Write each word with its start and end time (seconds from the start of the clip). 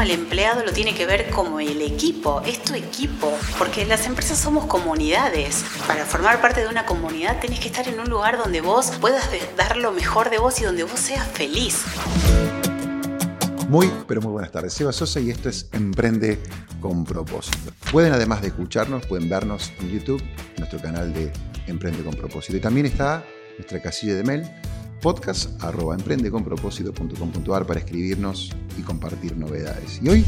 al 0.00 0.10
empleado 0.10 0.64
lo 0.64 0.72
tiene 0.72 0.94
que 0.94 1.04
ver 1.04 1.28
como 1.28 1.60
el 1.60 1.82
equipo, 1.82 2.40
es 2.46 2.62
tu 2.62 2.72
equipo, 2.72 3.30
porque 3.58 3.84
las 3.84 4.06
empresas 4.06 4.38
somos 4.38 4.64
comunidades. 4.64 5.62
Para 5.86 6.06
formar 6.06 6.40
parte 6.40 6.62
de 6.62 6.68
una 6.68 6.86
comunidad 6.86 7.38
tenés 7.38 7.60
que 7.60 7.68
estar 7.68 7.86
en 7.86 8.00
un 8.00 8.08
lugar 8.08 8.38
donde 8.38 8.62
vos 8.62 8.92
puedas 8.98 9.28
dar 9.58 9.76
lo 9.76 9.92
mejor 9.92 10.30
de 10.30 10.38
vos 10.38 10.58
y 10.58 10.64
donde 10.64 10.84
vos 10.84 10.98
seas 10.98 11.28
feliz. 11.28 11.84
Muy, 13.68 13.92
pero 14.08 14.22
muy 14.22 14.32
buenas 14.32 14.50
tardes. 14.50 14.72
Seba 14.72 14.90
Sosa 14.90 15.20
y 15.20 15.28
esto 15.28 15.50
es 15.50 15.68
Emprende 15.72 16.40
con 16.80 17.04
propósito. 17.04 17.70
Pueden 17.92 18.14
además 18.14 18.40
de 18.40 18.48
escucharnos, 18.48 19.04
pueden 19.04 19.28
vernos 19.28 19.70
en 19.80 19.90
YouTube, 19.90 20.22
nuestro 20.56 20.80
canal 20.80 21.12
de 21.12 21.30
Emprende 21.66 22.02
con 22.02 22.14
propósito. 22.14 22.56
Y 22.56 22.60
también 22.60 22.86
está 22.86 23.22
nuestra 23.58 23.82
casilla 23.82 24.14
de 24.14 24.24
mail 24.24 24.50
podcast 25.00 25.50
emprendeconpropósito.com.ar 25.64 27.66
para 27.66 27.80
escribirnos 27.80 28.54
y 28.78 28.82
compartir 28.82 29.36
novedades. 29.36 30.00
Y 30.02 30.08
hoy 30.08 30.24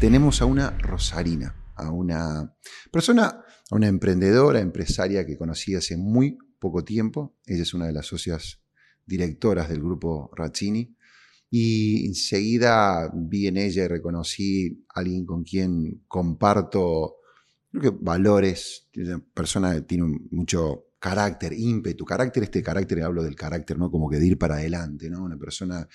tenemos 0.00 0.42
a 0.42 0.46
una 0.46 0.70
Rosarina, 0.78 1.54
a 1.76 1.92
una 1.92 2.56
persona, 2.90 3.44
a 3.70 3.74
una 3.74 3.86
emprendedora, 3.86 4.58
empresaria 4.60 5.24
que 5.24 5.38
conocí 5.38 5.76
hace 5.76 5.96
muy 5.96 6.36
poco 6.58 6.82
tiempo. 6.84 7.36
Ella 7.46 7.62
es 7.62 7.72
una 7.72 7.86
de 7.86 7.92
las 7.92 8.06
socias 8.06 8.60
directoras 9.06 9.68
del 9.68 9.80
grupo 9.80 10.30
Razzini. 10.34 10.96
Y 11.48 12.06
enseguida 12.06 13.12
vi 13.14 13.46
en 13.46 13.58
ella 13.58 13.84
y 13.84 13.88
reconocí 13.88 14.84
a 14.94 15.00
alguien 15.00 15.24
con 15.24 15.44
quien 15.44 16.02
comparto 16.08 17.18
que 17.72 17.90
valores, 17.90 18.88
una 18.96 19.24
persona 19.32 19.74
que 19.74 19.82
tiene 19.82 20.18
mucho 20.30 20.89
carácter, 21.00 21.52
ímpetu, 21.52 22.04
carácter, 22.04 22.44
este 22.44 22.62
carácter, 22.62 23.02
hablo 23.02 23.22
del 23.24 23.34
carácter, 23.34 23.78
¿no? 23.78 23.90
Como 23.90 24.08
que 24.08 24.18
de 24.18 24.26
ir 24.26 24.38
para 24.38 24.56
adelante, 24.56 25.10
¿no? 25.10 25.24
Una 25.24 25.36
persona 25.36 25.88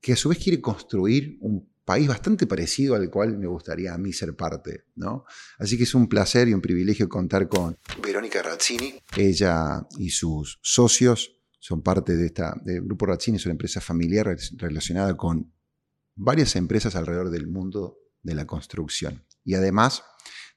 que 0.00 0.14
a 0.14 0.16
su 0.16 0.30
vez 0.30 0.38
quiere 0.38 0.60
construir 0.60 1.36
un 1.40 1.70
país 1.84 2.08
bastante 2.08 2.46
parecido 2.46 2.94
al 2.94 3.08
cual 3.10 3.38
me 3.38 3.46
gustaría 3.46 3.94
a 3.94 3.98
mí 3.98 4.12
ser 4.12 4.34
parte, 4.34 4.84
¿no? 4.96 5.24
Así 5.58 5.76
que 5.76 5.84
es 5.84 5.94
un 5.94 6.08
placer 6.08 6.48
y 6.48 6.54
un 6.54 6.60
privilegio 6.60 7.08
contar 7.08 7.48
con 7.48 7.76
Verónica 8.02 8.42
Razzini. 8.42 8.94
Ella 9.16 9.86
y 9.98 10.10
sus 10.10 10.58
socios 10.62 11.40
son 11.58 11.82
parte 11.82 12.16
de 12.16 12.26
esta, 12.26 12.54
del 12.62 12.82
Grupo 12.82 13.06
Razzini, 13.06 13.36
es 13.36 13.46
una 13.46 13.52
empresa 13.52 13.80
familiar 13.80 14.34
relacionada 14.56 15.16
con 15.16 15.52
varias 16.14 16.56
empresas 16.56 16.96
alrededor 16.96 17.30
del 17.30 17.46
mundo 17.46 17.98
de 18.22 18.34
la 18.34 18.46
construcción. 18.46 19.24
Y 19.44 19.54
además 19.54 20.02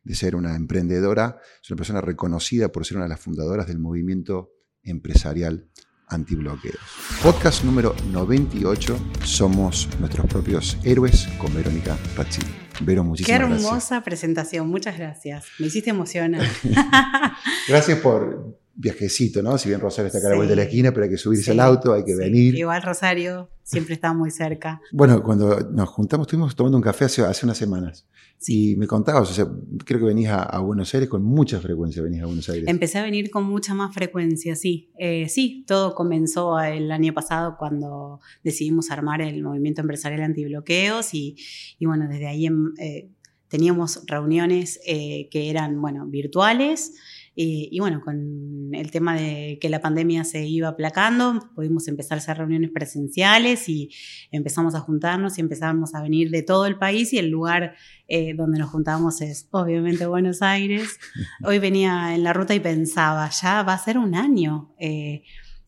de 0.04 0.16
ser 0.16 0.36
una 0.36 0.56
emprendedora, 0.56 1.40
es 1.62 1.70
una 1.70 1.78
persona 1.78 2.02
reconocida 2.02 2.72
por 2.72 2.86
ser 2.86 2.98
una 2.98 3.06
de 3.06 3.10
las 3.10 3.20
fundadoras 3.20 3.68
del 3.68 3.80
movimiento 3.80 4.52
empresarial 4.84 5.70
antibloqueos. 6.08 6.78
Podcast 7.24 7.64
número 7.64 7.96
98, 8.12 9.00
Somos 9.24 9.88
nuestros 10.00 10.26
propios 10.28 10.78
héroes 10.84 11.28
con 11.38 11.54
Verónica 11.54 11.98
Razzini. 12.16 12.52
Vero, 12.82 13.04
muchísimas 13.04 13.40
gracias. 13.40 13.60
Qué 13.60 13.68
hermosa 13.68 14.04
presentación, 14.04 14.68
muchas 14.68 14.98
gracias. 14.98 15.46
Me 15.60 15.68
hiciste 15.68 15.92
emocionar. 15.92 16.46
gracias 17.68 18.00
por 18.00 18.61
viajecito, 18.82 19.44
¿no? 19.44 19.58
Si 19.58 19.70
bien 19.70 19.80
Rosario 19.80 20.08
está 20.08 20.18
acá 20.18 20.28
a 20.28 20.32
la 20.32 20.36
vuelta 20.38 20.52
de 20.52 20.56
la 20.56 20.64
esquina, 20.64 20.92
pero 20.92 21.04
hay 21.04 21.10
que 21.12 21.18
subirse 21.18 21.52
al 21.52 21.60
auto, 21.60 21.94
hay 21.94 22.04
que 22.04 22.16
venir. 22.16 22.56
Igual 22.56 22.82
Rosario 22.82 23.50
siempre 23.64 23.94
está 23.94 24.12
muy 24.14 24.32
cerca. 24.32 24.82
Bueno, 24.92 25.22
cuando 25.22 25.60
nos 25.72 25.88
juntamos, 25.90 26.26
estuvimos 26.26 26.56
tomando 26.56 26.78
un 26.78 26.84
café 26.84 27.06
hace, 27.06 27.22
hace 27.22 27.46
unas 27.46 27.58
semanas. 27.58 28.08
Y 28.48 28.76
me 28.78 28.88
contabas, 28.88 29.30
o 29.30 29.34
sea, 29.34 29.48
creo 29.86 30.00
que 30.00 30.06
venís 30.06 30.30
a, 30.30 30.58
Buenos 30.60 30.92
Aires 30.96 31.08
con 31.08 31.24
mucha 31.24 31.60
frecuencia, 31.60 32.02
venís 32.02 32.24
a 32.24 32.26
Buenos 32.26 32.50
Aires. 32.50 32.68
Empecé 32.68 32.98
a 32.98 33.04
venir 33.04 33.30
con 33.30 33.44
mucha 33.44 33.76
más 33.76 33.94
frecuencia, 33.94 34.56
sí. 34.56 34.90
Eh, 34.98 35.30
sí, 35.30 35.64
todo 35.68 35.94
comenzó 35.94 36.60
el 36.60 36.92
año 36.92 37.14
pasado 37.14 37.56
cuando 37.60 38.20
decidimos 38.44 38.90
armar 38.90 39.22
el 39.22 39.44
movimiento 39.44 39.82
empresarial 39.82 40.24
antibloqueos 40.24 41.14
y, 41.14 41.36
y 41.78 41.86
bueno, 41.86 42.08
desde 42.10 42.26
ahí 42.26 42.48
em, 42.48 42.74
eh, 42.80 43.12
teníamos 43.48 44.02
reuniones 44.08 44.80
eh, 44.88 45.30
que 45.30 45.52
eran, 45.52 45.80
bueno, 45.80 46.08
virtuales 46.08 46.94
y, 47.34 47.80
bueno, 47.80 48.02
con 48.04 48.72
el 48.74 48.92
tema 48.92 49.16
de 49.16 49.58
que 49.62 49.70
la 49.70 49.80
pandemia 49.80 50.26
se 50.26 50.46
iba 50.46 50.68
aplacando, 50.68 51.40
pudimos 51.56 51.88
empezar 51.88 52.18
a 52.18 52.20
hacer 52.20 52.38
reuniones 52.38 52.72
presenciales 52.72 53.70
y 53.70 53.90
empezamos 54.32 54.76
a 54.76 54.82
juntarnos 54.82 55.38
y 55.38 55.42
empezamos 55.42 55.96
a 55.96 56.02
venir 56.02 56.30
de 56.30 56.44
todo 56.44 56.66
el 56.66 56.78
país 56.78 57.14
y 57.14 57.20
el 57.20 57.30
lugar 57.30 57.76
eh, 58.10 58.34
donde 58.36 58.60
nos 58.60 58.70
juntábamos 58.70 59.22
es 59.22 59.48
obviamente 59.52 60.06
Buenos 60.08 60.42
Aires. 60.42 61.00
Hoy 61.46 61.60
venía 61.60 62.14
en 62.14 62.24
la 62.24 62.34
ruta 62.34 62.54
y 62.54 62.60
pensaba, 62.60 63.30
ya 63.30 63.64
va 63.64 63.74
a 63.74 63.78
ser 63.78 63.98
un 63.98 64.14
año. 64.14 64.76
Eh, 64.78 65.24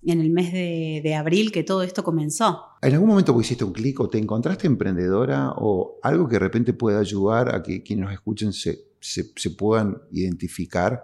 en 0.06 0.20
el 0.20 0.32
mes 0.32 0.52
de, 0.52 1.16
abril 1.16 1.54
que 1.54 1.64
todo 1.64 1.82
esto 1.82 2.04
comenzó. 2.04 2.62
¿En 2.82 2.92
algún 2.92 3.08
momento 3.08 3.40
hiciste 3.40 3.64
un 3.64 3.72
clic 3.72 4.02
o 4.02 4.10
te 4.10 4.18
encontraste 4.18 4.68
emprendedora 4.68 5.54
o 5.56 5.98
algo 6.04 6.28
que 6.28 6.34
de 6.34 6.40
repente 6.40 6.74
pueda 6.74 7.00
ayudar 7.00 7.56
a 7.56 7.64
que 7.64 7.84
quienes 7.84 8.04
nos 8.04 8.14
escuchen 8.14 8.52
se, 8.52 8.80
se 9.00 9.50
puedan 9.52 10.02
identificar 10.12 11.04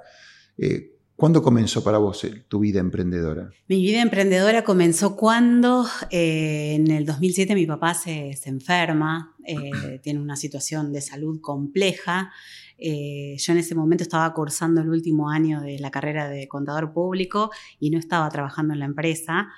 eh, 0.62 0.96
¿Cuándo 1.16 1.44
comenzó 1.44 1.84
para 1.84 1.98
vos 1.98 2.24
eh, 2.24 2.46
tu 2.48 2.60
vida 2.60 2.80
emprendedora? 2.80 3.50
Mi 3.68 3.82
vida 3.82 4.02
emprendedora 4.02 4.64
comenzó 4.64 5.18
cuando 5.18 5.86
eh, 6.12 6.76
en 6.76 6.90
el 6.92 7.06
2007 7.06 7.56
mi 7.56 7.66
papá 7.66 7.94
se, 7.94 8.38
enferma, 8.46 9.36
tiene 10.02 10.22
una 10.22 10.38
situación 10.38 10.94
de 10.94 11.02
salud 11.02 11.42
compleja. 11.42 12.32
yo 12.78 13.52
en 13.52 13.58
ese 13.58 13.76
momento 13.76 14.04
estaba 14.04 14.34
cursando 14.34 14.80
el 14.80 14.90
último 14.90 15.30
año 15.30 15.60
de 15.60 15.78
la 15.80 15.92
carrera 15.92 16.30
de 16.30 16.48
contador 16.48 16.94
público 16.94 17.52
y 17.82 17.90
no 17.90 18.00
estaba 18.00 18.30
trabajando 18.30 18.74
en 18.74 18.80
la 18.80 18.86
empresa. 18.86 19.50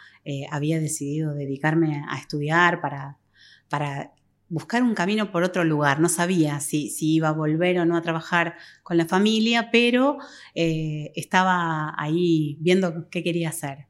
había 0.50 0.80
decidido 0.80 1.36
dedicarme 1.36 2.04
a 2.10 2.18
estudiar 2.18 2.82
para, 2.82 3.20
para 3.70 4.14
buscar 4.52 4.84
un 4.84 4.94
camino 4.94 5.32
por 5.32 5.44
otro 5.44 5.64
lugar. 5.64 6.02
No 6.02 6.10
sabía 6.10 6.60
si, 6.60 6.90
si 6.90 7.14
iba 7.16 7.30
a 7.30 7.32
volver 7.32 7.80
o 7.80 7.86
no 7.86 7.96
a 7.96 8.02
trabajar 8.02 8.56
con 8.84 8.98
la 8.98 9.06
familia, 9.06 9.70
pero 9.72 10.18
eh, 10.54 11.14
estaba 11.16 11.96
ahí 11.98 12.58
viendo 12.60 13.10
qué 13.10 13.24
quería 13.24 13.50
hacer. 13.50 13.88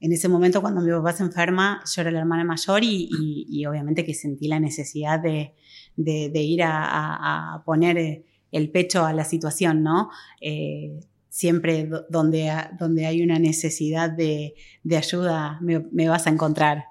En 0.00 0.12
ese 0.12 0.28
momento, 0.28 0.60
cuando 0.60 0.80
mi 0.82 0.92
papá 0.92 1.12
se 1.12 1.24
enferma, 1.24 1.82
yo 1.92 2.02
era 2.02 2.12
la 2.12 2.20
hermana 2.20 2.44
mayor 2.44 2.82
y, 2.84 3.66
obviamente 3.66 4.04
que 4.04 4.14
sentí 4.14 4.46
la 4.46 4.60
necesidad 4.60 5.18
de, 5.18 5.52
ir 5.96 6.62
a, 6.62 7.60
poner 7.66 8.24
el 8.52 8.70
pecho 8.70 9.04
a 9.04 9.12
la 9.12 9.24
situación, 9.24 9.82
¿no? 9.82 10.10
Eh, 10.40 11.00
siempre 11.28 11.90
donde, 12.08 12.52
donde 12.78 13.06
hay 13.06 13.20
una 13.20 13.40
necesidad 13.40 14.10
de, 14.10 14.54
ayuda 14.96 15.58
me, 15.60 16.08
vas 16.08 16.28
a 16.28 16.30
encontrar. 16.30 16.84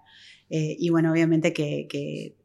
Eh, 0.49 0.75
y 0.77 0.89
bueno, 0.89 1.13
obviamente 1.13 1.53
que 1.53 2.36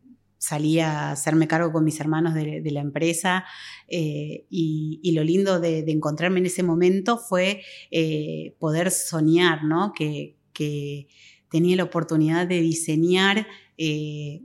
salí 0.42 0.80
a 0.80 1.12
hacerme 1.12 1.46
cargo 1.46 1.70
con 1.70 1.84
mis 1.84 2.00
hermanos 2.00 2.34
de, 2.34 2.68
la 2.72 2.80
empresa 2.80 3.44
eh, 3.86 4.44
y, 4.50 5.12
lo 5.14 5.22
lindo 5.22 5.60
de, 5.60 5.84
encontrarme 5.86 6.40
en 6.40 6.46
ese 6.46 6.64
momento 6.64 7.16
fue 7.16 7.62
eh, 7.92 8.56
poder 8.58 8.90
soñar, 8.90 9.62
¿no? 9.62 9.92
Que, 9.92 10.36
tenía 11.48 11.76
la 11.76 11.84
oportunidad 11.84 12.46
de 12.46 12.60
diseñar, 12.60 13.46
eh, 13.76 14.42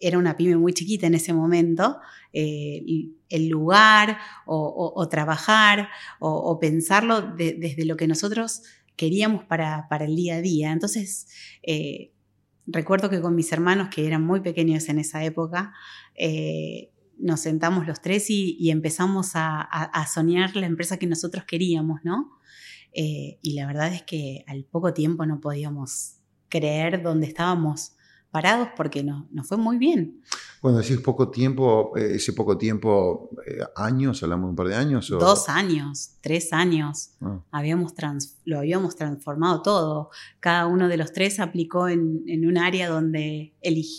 era 0.00 0.18
una 0.18 0.36
pyme 0.36 0.56
muy 0.56 0.72
chiquita 0.72 1.06
en 1.06 1.14
ese 1.14 1.32
momento, 1.32 1.98
el 2.32 3.48
lugar 3.48 4.18
o, 4.46 5.08
trabajar 5.08 5.88
o, 6.18 6.58
pensarlo 6.58 7.20
desde 7.20 7.84
lo 7.84 7.96
que 7.96 8.08
nosotros 8.08 8.62
queríamos 8.96 9.44
para, 9.44 9.88
para, 9.88 10.04
el 10.04 10.16
día 10.16 10.36
a 10.36 10.40
día. 10.40 10.72
Entonces, 10.72 11.28
Recuerdo 12.66 13.08
que 13.10 13.20
con 13.20 13.34
mis 13.34 13.52
hermanos, 13.52 13.88
que 13.88 14.06
eran 14.06 14.24
muy 14.24 14.40
pequeños 14.40 14.88
en 14.88 14.98
esa 14.98 15.22
época, 15.24 15.72
eh, 16.14 16.90
nos 17.18 17.40
sentamos 17.40 17.86
los 17.86 18.00
tres 18.00 18.28
y, 18.28 18.70
empezamos 18.70 19.32
a, 19.34 20.06
soñar 20.12 20.54
la 20.56 20.66
empresa 20.66 20.98
que 20.98 21.06
nosotros 21.06 21.44
queríamos, 21.44 22.00
¿no? 22.04 22.38
Eh, 22.92 23.38
y 23.42 23.54
la 23.54 23.66
verdad 23.66 23.92
es 23.92 24.02
que 24.02 24.44
al 24.46 24.64
poco 24.64 24.92
tiempo 24.92 25.26
no 25.26 25.40
podíamos 25.40 26.16
creer 26.48 27.02
dónde 27.02 27.26
estábamos 27.26 27.96
parados 28.30 28.68
porque 28.76 29.02
no, 29.02 29.28
nos 29.30 29.48
fue 29.48 29.56
muy 29.56 29.78
bien. 29.78 30.22
Cuando 30.66 30.82
decís 30.82 30.98
poco 30.98 31.30
tiempo, 31.30 31.96
eh, 31.96 32.16
ese 32.16 32.32
poco 32.32 32.58
tiempo, 32.58 33.30
eh, 33.46 33.60
años, 33.76 34.20
hablamos 34.24 34.46
de 34.46 34.50
un 34.50 34.56
par 34.56 34.66
de 34.66 34.74
años. 34.74 35.08
Dos 35.10 35.48
años, 35.48 36.16
tres 36.20 36.52
años. 36.52 37.10
Ah. 37.20 37.40
Habíamos 37.52 37.94
lo 38.44 38.58
habíamos 38.58 38.96
transformado 38.96 39.62
todo. 39.62 40.10
Cada 40.40 40.66
uno 40.66 40.88
de 40.88 40.96
los 40.96 41.12
tres 41.12 41.38
aplicó 41.38 41.86
en, 41.86 42.24
un 42.44 42.58
área 42.58 42.88
donde 42.88 43.54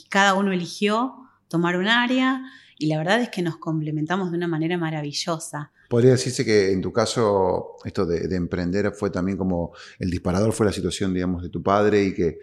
cada 0.10 0.34
uno 0.34 0.52
eligió 0.52 1.16
tomar 1.48 1.78
un 1.78 1.88
área 1.88 2.44
y 2.78 2.88
la 2.88 2.98
verdad 2.98 3.22
es 3.22 3.30
que 3.30 3.42
nos 3.42 3.56
complementamos 3.56 4.32
de 4.32 4.36
una 4.36 4.50
manera 4.50 4.78
maravillosa. 4.78 5.72
Podría 5.88 6.12
decirse 6.12 6.44
que 6.44 6.74
en 6.74 6.82
tu 6.82 6.92
caso 6.92 7.78
esto 7.86 8.06
de, 8.06 8.28
de 8.28 8.36
emprender 8.36 8.92
fue 8.92 9.10
también 9.10 9.38
como 9.38 9.72
el 10.00 10.10
disparador 10.10 10.52
fue 10.52 10.66
la 10.66 10.74
situación, 10.74 11.14
digamos, 11.14 11.44
de 11.44 11.50
tu 11.50 11.64
padre 11.64 12.04
y 12.04 12.14
que 12.14 12.40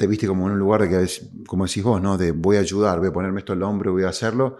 te 0.00 0.06
viste 0.06 0.26
como 0.26 0.46
en 0.46 0.54
un 0.54 0.58
lugar 0.58 0.80
de 0.80 0.88
que, 0.88 1.06
como 1.46 1.66
decís 1.66 1.82
vos, 1.82 2.00
¿no? 2.00 2.16
De 2.16 2.32
voy 2.32 2.56
a 2.56 2.60
ayudar, 2.60 3.00
voy 3.00 3.08
a 3.08 3.12
ponerme 3.12 3.40
esto 3.40 3.52
al 3.52 3.62
hombro, 3.62 3.92
voy 3.92 4.04
a 4.04 4.08
hacerlo. 4.08 4.56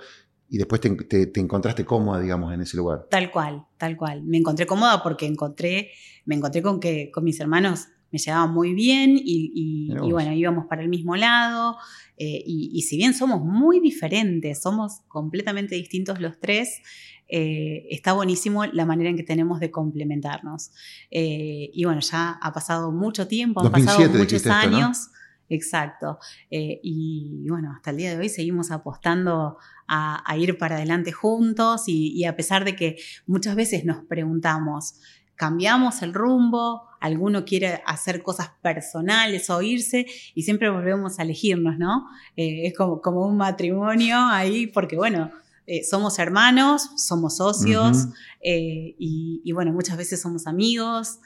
Y 0.50 0.58
después 0.58 0.82
te, 0.82 1.30
encontraste 1.40 1.82
cómoda, 1.82 2.20
digamos, 2.20 2.52
en 2.52 2.60
ese 2.60 2.76
lugar. 2.76 3.06
Tal 3.10 3.30
cual, 3.30 3.64
tal 3.78 3.96
cual. 3.96 4.22
Me 4.22 4.36
encontré 4.36 4.66
cómoda 4.66 5.02
porque 5.02 5.24
encontré, 5.24 5.92
me 6.26 6.34
encontré 6.34 6.60
con 6.60 6.78
que 6.78 7.10
con 7.10 7.24
mis 7.24 7.40
hermanos 7.40 7.86
me 8.12 8.18
llevaba 8.18 8.48
muy 8.48 8.74
bien 8.74 9.18
y, 9.18 9.88
bueno, 10.10 10.30
íbamos 10.34 10.66
para 10.66 10.82
el 10.82 10.90
mismo 10.90 11.16
lado. 11.16 11.78
Eh, 12.18 12.42
y, 12.44 12.82
si 12.82 12.98
bien 12.98 13.14
somos 13.14 13.40
muy 13.40 13.80
diferentes, 13.80 14.60
somos 14.60 15.00
completamente 15.08 15.74
distintos 15.74 16.20
los 16.20 16.38
tres, 16.38 16.82
eh, 17.28 17.86
está 17.88 18.12
buenísimo 18.12 18.66
la 18.66 18.84
manera 18.84 19.08
en 19.08 19.16
que 19.16 19.22
tenemos 19.22 19.58
de 19.58 19.70
complementarnos. 19.70 20.72
Eh, 21.10 21.70
y 21.72 21.84
bueno, 21.86 22.02
ya 22.02 22.32
ha 22.32 22.52
pasado 22.52 22.92
mucho 22.92 23.26
tiempo, 23.26 23.62
han 23.62 23.72
pasado 23.72 24.06
muchos 24.10 24.46
años. 24.46 25.08
Exacto. 25.50 26.18
y 26.48 27.44
bueno, 27.48 27.72
hasta 27.76 27.90
el 27.90 27.96
día 27.98 28.10
de 28.10 28.18
hoy 28.18 28.28
seguimos 28.28 28.70
apostando 28.70 29.58
a, 29.90 30.36
ir 30.36 30.56
para 30.56 30.76
adelante 30.76 31.10
juntos 31.10 31.82
y, 31.86 32.24
a 32.24 32.36
pesar 32.36 32.64
de 32.64 32.76
que 32.76 32.96
muchas 33.26 33.56
veces 33.56 33.84
nos 33.84 34.04
preguntamos, 34.04 34.94
cambiamos 35.34 36.02
el 36.02 36.14
rumbo, 36.14 36.82
alguno 37.00 37.44
quiere 37.44 37.82
hacer 37.86 38.22
cosas 38.22 38.50
personales 38.62 39.50
o 39.50 39.60
irse 39.62 40.06
y 40.34 40.42
siempre 40.42 40.70
volvemos 40.70 41.18
a 41.18 41.22
elegirnos, 41.22 41.76
¿no? 41.76 42.06
Eh, 42.36 42.66
es 42.66 42.76
como, 42.76 43.00
como, 43.00 43.26
un 43.26 43.36
matrimonio 43.36 44.16
ahí 44.18 44.68
porque, 44.68 44.96
bueno, 44.96 45.32
eh, 45.66 45.82
somos 45.82 46.18
hermanos, 46.18 46.90
somos 46.96 47.38
socios 47.38 48.06
eh, 48.40 48.94
y, 48.98 49.50
bueno, 49.52 49.72
muchas 49.72 49.96
veces 49.96 50.20
somos 50.20 50.46
amigos. 50.46 51.18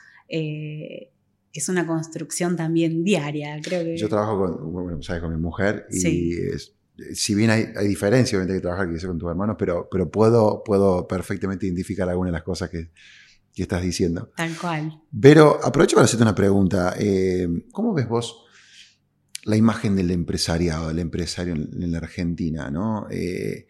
Es 1.55 1.69
una 1.69 1.87
construcción 1.87 2.57
también 2.57 3.05
diaria, 3.05 3.59
creo 3.63 3.85
que... 3.85 3.97
Yo 3.97 4.09
trabajo 4.09 4.39
con, 4.39 4.73
bueno, 4.73 5.03
¿sabes? 5.03 5.23
con 5.23 5.33
mi 5.33 5.41
mujer 5.41 5.87
y 5.91 6.35
si 7.13 7.35
bien 7.35 7.51
hay, 7.51 7.67
hay 7.77 7.89
diferencia, 7.89 8.39
obviamente, 8.39 8.59
que 8.59 8.63
trabajar 8.63 8.87
con 8.87 9.19
tus 9.19 9.29
hermanos, 9.29 9.57
pero, 9.59 9.89
pero 9.91 10.11
puedo, 10.11 10.63
puedo 10.65 11.09
perfectamente 11.09 11.67
identificar 11.67 12.09
algunas 12.09 12.31
de 12.31 12.39
las 12.39 12.45
cosas 12.45 12.71
que, 12.71 12.91
que 13.55 13.63
estás 13.63 13.83
diciendo. 13.83 14.31
Tal 14.37 14.57
cual. 14.57 15.01
Pero 15.21 15.59
aprovecho 15.65 15.97
para 15.97 16.05
hacerte 16.05 16.23
una 16.23 16.35
pregunta. 16.35 16.95
Eh, 16.99 17.49
¿Cómo 17.73 17.95
ves 17.95 18.09
vos 18.09 18.45
la 19.45 19.57
imagen 19.57 19.97
del 19.97 20.11
empresariado, 20.11 20.89
del 20.89 20.99
empresario 21.01 21.55
en, 21.55 21.93
la 21.93 21.99
Argentina? 21.99 22.71
¿no? 22.71 23.07
Eh, 23.11 23.67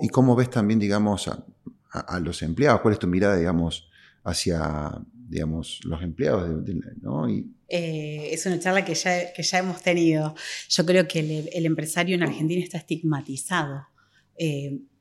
¿Y 0.00 0.08
cómo 0.08 0.36
ves 0.36 0.50
también, 0.50 0.78
digamos, 0.78 1.28
a, 1.28 2.20
los 2.20 2.42
empleados? 2.42 2.80
¿Cuál 2.80 2.94
es 2.94 3.00
tu 3.00 3.08
mirada, 3.08 3.36
digamos, 3.36 3.90
hacia 4.24 4.92
digamos, 5.28 5.80
los 5.84 6.02
empleados? 6.02 6.64
¿no? 7.00 7.28
Eh, 7.28 8.30
es 8.32 8.46
una 8.46 8.58
charla 8.58 8.84
que 8.84 8.94
ya, 8.94 9.32
que 9.32 9.42
ya 9.42 9.58
hemos 9.58 9.82
tenido. 9.82 10.34
Yo 10.68 10.86
creo 10.86 11.06
que 11.06 11.48
el, 11.52 11.66
empresario 11.66 12.14
en 12.14 12.22
Argentina 12.22 12.62
está 12.62 12.78
estigmatizado. 12.78 13.86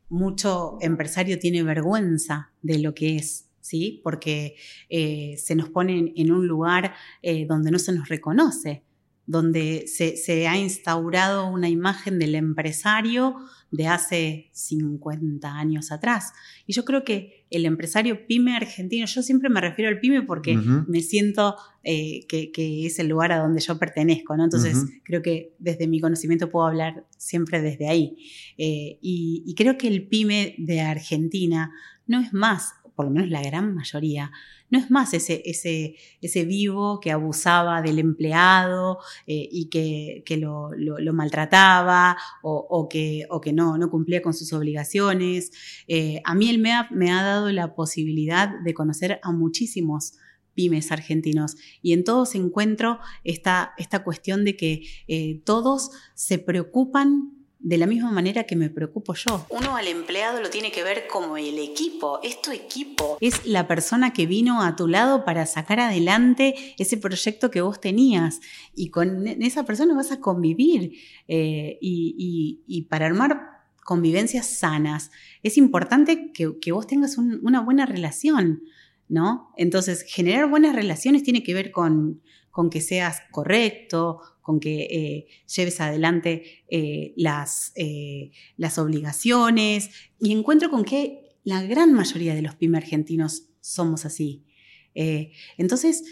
mucho 0.09 0.77
empresario 0.81 1.39
tiene 1.39 1.63
vergüenza 1.63 2.51
de 2.61 2.79
lo 2.79 2.93
que 2.93 3.17
es 3.17 3.47
¿sí? 3.67 3.99
Porque 4.03 4.55
eh, 4.89 5.35
se 5.37 5.55
nos 5.55 5.69
pone 5.69 6.13
en 6.15 6.31
un 6.31 6.47
lugar 6.47 6.93
eh, 7.21 7.45
donde 7.45 7.69
no 7.69 7.79
se 7.79 7.91
nos 7.91 8.07
reconoce, 8.07 8.83
donde 9.27 9.85
se, 9.87 10.47
ha 10.47 10.57
instaurado 10.57 11.47
una 11.47 11.67
imagen 11.67 12.17
del 12.17 12.33
empresario 12.33 13.35
de 13.71 13.87
hace 13.87 14.49
50 14.53 15.53
años 15.53 15.91
atrás. 15.91 16.31
Y 16.65 16.73
yo 16.73 16.85
creo 16.85 17.03
que 17.03 17.45
el 17.49 17.65
empresario 17.65 18.25
pyme 18.25 18.55
argentino, 18.55 19.05
yo 19.05 19.21
siempre 19.21 19.49
me 19.49 19.59
refiero 19.59 19.89
al 19.89 19.99
pyme 19.99 20.21
porque 20.21 20.55
me 20.55 21.01
siento 21.01 21.57
eh, 21.83 22.25
que, 22.27 22.85
es 22.85 22.99
el 22.99 23.09
lugar 23.09 23.33
a 23.33 23.39
donde 23.39 23.59
yo 23.59 23.77
pertenezco, 23.77 24.37
¿no? 24.37 24.45
Entonces 24.45 24.77
creo 25.03 25.21
que 25.21 25.53
desde 25.59 25.87
mi 25.87 25.99
conocimiento 25.99 26.49
puedo 26.49 26.65
hablar 26.65 27.05
siempre 27.17 27.61
desde 27.61 27.89
ahí. 27.89 28.15
y, 28.57 29.43
y 29.45 29.55
creo 29.55 29.77
que 29.77 29.89
el 29.89 30.07
pyme 30.07 30.55
de 30.57 30.79
Argentina 30.79 31.71
no 32.07 32.21
es 32.21 32.31
más 32.31 32.73
por 32.97 33.05
lo 33.05 33.11
menos 33.11 33.29
la 33.29 33.43
gran 33.43 33.75
mayoría, 33.75 34.31
no 34.71 34.79
es 34.79 34.89
más 34.89 35.13
ese, 35.13 35.43
ese, 35.45 35.97
ese 36.19 36.45
vivo 36.45 36.99
que 36.99 37.11
abusaba 37.11 37.83
del 37.83 37.99
empleado 37.99 38.97
eh, 39.27 39.47
y 39.51 39.69
que, 39.69 40.23
lo, 40.37 40.71
maltrataba 41.13 42.17
o, 42.41 42.89
que, 42.89 43.27
o 43.29 43.39
que 43.39 43.53
no, 43.53 43.77
no 43.77 43.91
cumplía 43.91 44.23
con 44.23 44.33
sus 44.33 44.51
obligaciones. 44.51 45.51
Eh, 45.87 46.21
a 46.25 46.33
mí 46.33 46.49
el 46.49 46.57
MEAP 46.57 46.89
me 46.89 47.11
ha 47.11 47.21
dado 47.21 47.51
la 47.51 47.75
posibilidad 47.75 48.49
de 48.63 48.73
conocer 48.73 49.19
a 49.21 49.31
muchísimos 49.31 50.13
pymes 50.55 50.91
argentinos. 50.91 51.55
Y 51.83 51.93
en 51.93 52.03
todos 52.03 52.33
encuentro 52.33 52.97
esta, 53.23 53.75
esta 53.77 54.03
cuestión 54.03 54.43
de 54.43 54.57
que 54.57 54.87
eh, 55.07 55.43
todos 55.45 55.91
se 56.15 56.39
preocupan 56.39 57.36
de 57.59 57.77
la 57.77 57.87
misma 57.87 58.11
manera 58.11 58.43
que 58.43 58.55
me 58.55 58.69
preocupo 58.69 59.13
yo. 59.15 59.45
Uno 59.49 59.75
al 59.75 59.87
empleado 59.87 60.41
lo 60.41 60.49
tiene 60.49 60.71
que 60.71 60.83
ver 60.83 61.07
como 61.07 61.37
el 61.37 61.57
equipo, 61.59 62.19
es 62.23 62.41
tu 62.41 62.51
equipo. 62.51 63.17
Es 63.19 63.45
la 63.45 63.67
persona 63.67 64.13
que 64.13 64.25
vino 64.25 64.61
a 64.61 64.75
tu 64.75 64.87
lado 64.87 65.25
para 65.25 65.45
sacar 65.45 65.79
adelante 65.79 66.75
ese 66.77 66.97
proyecto 66.97 67.49
que 67.49 67.61
vos 67.61 67.81
tenías 67.81 68.39
y 68.75 68.89
con 68.89 69.27
esa 69.27 69.65
persona 69.65 69.95
vas 69.95 70.11
a 70.11 70.19
convivir 70.19 70.93
eh, 71.27 71.77
y, 71.81 72.87
para 72.89 73.07
armar 73.07 73.57
convivencias 73.83 74.47
sanas 74.47 75.11
es 75.43 75.57
importante 75.57 76.31
que, 76.31 76.71
vos 76.71 76.87
tengas 76.87 77.17
una 77.17 77.61
buena 77.61 77.85
relación. 77.85 78.63
¿No? 79.09 79.53
Entonces, 79.55 80.03
generar 80.03 80.49
buenas 80.49 80.75
relaciones 80.75 81.23
tiene 81.23 81.41
que 81.41 81.53
ver 81.53 81.71
con, 81.71 82.21
con 82.57 82.71
que 82.71 82.81
seas 82.81 83.21
correcto, 83.29 84.19
con 84.41 84.59
que 84.59 84.87
eh, 84.89 85.27
lleves 85.55 85.79
adelante 85.79 86.63
eh, 86.67 87.13
las, 87.15 87.71
eh, 87.75 88.31
las 88.55 88.79
obligaciones 88.79 89.91
y 90.19 90.31
encuentro 90.31 90.71
con 90.71 90.83
que 90.83 91.37
la 91.43 91.61
gran 91.61 91.93
mayoría 91.93 92.33
de 92.33 92.41
los 92.41 92.55
pymes 92.55 92.81
argentinos 92.81 93.43
somos 93.61 94.05
así. 94.05 94.43
entonces, 94.95 96.03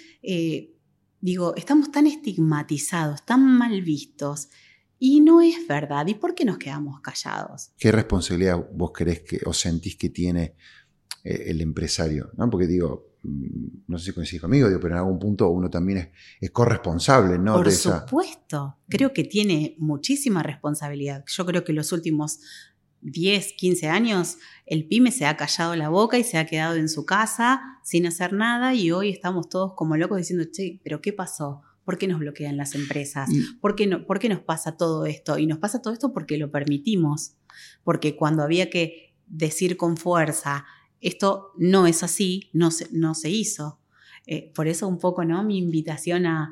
digo, 1.20 1.56
estamos 1.56 1.92
tan 1.92 2.06
estigmatizados, 2.06 3.26
tan 3.26 3.42
mal 3.44 3.82
vistos. 3.82 4.50
Y 5.00 5.22
no 5.22 5.42
es 5.42 5.68
verdad. 5.68 6.06
¿Y 6.06 6.14
por 6.14 6.36
qué 6.36 6.46
nos 6.46 6.60
quedamos 6.60 7.02
callados? 7.02 7.72
¿Qué 7.80 7.92
responsabilidad 7.92 8.64
vos 8.72 8.92
crees 8.94 9.22
que 9.22 9.40
o 9.46 9.52
sentís 9.52 9.96
que 9.96 10.10
tiene 10.10 10.54
el 11.24 11.60
empresario? 11.62 12.30
¿no? 12.38 12.48
Porque 12.52 12.68
digo, 12.68 13.15
no 13.88 13.98
sé 13.98 14.06
si 14.06 14.14
coincidís 14.14 14.42
conmigo, 14.42 14.68
pero 14.82 14.94
en 14.94 15.00
algún 15.00 15.20
punto 15.20 15.50
uno 15.50 15.70
también 15.70 16.12
es, 16.40 16.52
corresponsable, 16.52 17.38
¿no? 17.38 17.56
Por 17.56 17.72
supuesto, 17.72 18.78
creo 18.90 19.14
que 19.14 19.24
tiene 19.24 19.76
muchísima 19.78 20.44
responsabilidad. 20.44 21.24
Yo 21.28 21.46
creo 21.46 21.64
que 21.64 21.74
los 21.74 21.92
últimos 21.92 22.40
10, 23.02 23.54
15 23.54 23.88
años 23.88 24.38
el 24.66 24.88
pyme 24.88 25.12
se 25.12 25.26
ha 25.26 25.38
callado 25.38 25.76
la 25.76 25.90
boca 25.90 26.18
y 26.18 26.24
se 26.24 26.38
ha 26.38 26.46
quedado 26.46 26.76
en 26.76 26.90
su 26.90 27.06
casa 27.06 27.62
sin 27.84 28.08
hacer 28.08 28.34
nada 28.34 28.74
y 28.74 28.92
hoy 28.92 29.10
estamos 29.10 29.48
todos 29.50 29.74
como 29.76 29.96
locos 29.96 30.18
diciendo, 30.18 30.46
che, 30.52 30.82
pero 30.84 31.02
¿qué 31.02 31.14
pasó? 31.14 31.62
¿Por 31.84 32.00
qué 32.00 32.08
nos 32.08 32.20
bloquean 32.20 32.58
las 32.58 32.74
empresas? 32.74 33.30
¿Por 33.62 33.76
qué, 33.76 33.86
no, 33.86 34.08
¿Por 34.08 34.18
qué 34.18 34.28
nos 34.28 34.40
pasa 34.40 34.76
todo 34.76 35.06
esto? 35.06 35.38
Y 35.38 35.46
nos 35.46 35.60
pasa 35.60 35.84
todo 35.84 35.94
esto 35.94 36.14
porque 36.14 36.38
lo 36.38 36.50
permitimos, 36.50 37.36
porque 37.84 38.16
cuando 38.16 38.42
había 38.42 38.72
que 38.72 39.14
decir 39.28 39.78
con 39.78 39.98
fuerza, 39.98 40.66
esto 41.06 41.52
no 41.58 41.86
es 41.86 42.02
así, 42.02 42.50
no 42.52 42.72
se, 42.72 42.88
no 42.92 43.14
se 43.14 43.30
hizo. 43.30 43.80
Eh, 44.28 44.52
por 44.56 44.68
eso 44.68 44.88
un 44.88 44.98
poco 44.98 45.24
¿no? 45.24 45.44
mi 45.44 45.60
invitación 45.60 46.26
a, 46.26 46.52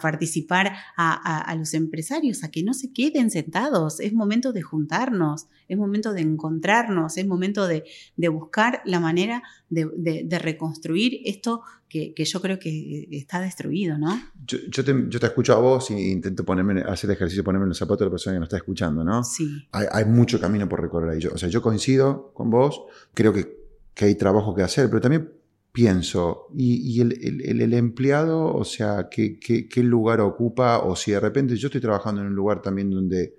participar 0.00 0.72
a, 0.96 1.54
los 1.58 1.74
empresarios, 1.74 2.44
a 2.44 2.50
que 2.50 2.62
no 2.62 2.72
se 2.72 2.92
queden 2.92 3.30
sentados. 3.30 3.98
Es 3.98 4.12
momento 4.12 4.52
de 4.52 4.62
juntarnos, 4.62 5.46
es 5.68 5.76
momento 5.76 6.12
de 6.12 6.20
encontrarnos, 6.20 7.16
es 7.16 7.26
momento 7.26 7.66
de, 7.66 7.84
buscar 8.28 8.80
la 8.84 9.00
manera 9.00 9.42
de, 9.68 10.38
reconstruir 10.40 11.20
esto 11.24 11.62
que, 11.88 12.14
yo 12.16 12.40
creo 12.40 12.60
que 12.60 13.08
está 13.10 13.40
destruido. 13.40 13.98
¿no? 13.98 14.20
Yo, 14.46 14.84
te, 14.84 15.26
escucho 15.26 15.54
a 15.54 15.58
vos 15.58 15.90
e 15.90 16.00
intento 16.00 16.44
ponerme, 16.44 16.82
hacer 16.82 17.10
el 17.10 17.16
ejercicio 17.16 17.42
de 17.42 17.44
ponerme 17.44 17.64
en 17.64 17.70
los 17.70 17.78
zapatos 17.78 18.00
de 18.00 18.04
la 18.06 18.10
persona 18.12 18.36
que 18.36 18.40
nos 18.40 18.46
está 18.46 18.58
escuchando. 18.58 19.02
¿no? 19.02 19.24
Sí. 19.24 19.68
Hay, 19.72 20.04
mucho 20.04 20.40
camino 20.40 20.68
por 20.68 20.80
recorrer 20.80 21.10
ahí. 21.10 21.26
o 21.26 21.38
sea, 21.38 21.48
yo 21.48 21.60
coincido 21.60 22.32
con 22.34 22.50
vos, 22.50 22.82
creo 23.14 23.32
que 23.32 23.59
que 23.94 24.06
hay 24.06 24.14
trabajo 24.14 24.54
que 24.54 24.62
hacer, 24.62 24.88
pero 24.88 25.00
también 25.00 25.32
pienso, 25.72 26.48
¿y, 26.56 27.00
el, 27.00 27.72
empleado, 27.74 28.54
o 28.54 28.64
sea, 28.64 29.08
¿qué, 29.10 29.38
¿qué, 29.38 29.82
lugar 29.82 30.20
ocupa? 30.20 30.78
O 30.78 30.96
si 30.96 31.12
de 31.12 31.20
repente 31.20 31.56
yo 31.56 31.68
estoy 31.68 31.80
trabajando 31.80 32.20
en 32.20 32.28
un 32.28 32.34
lugar 32.34 32.60
también 32.60 32.90
donde 32.90 33.34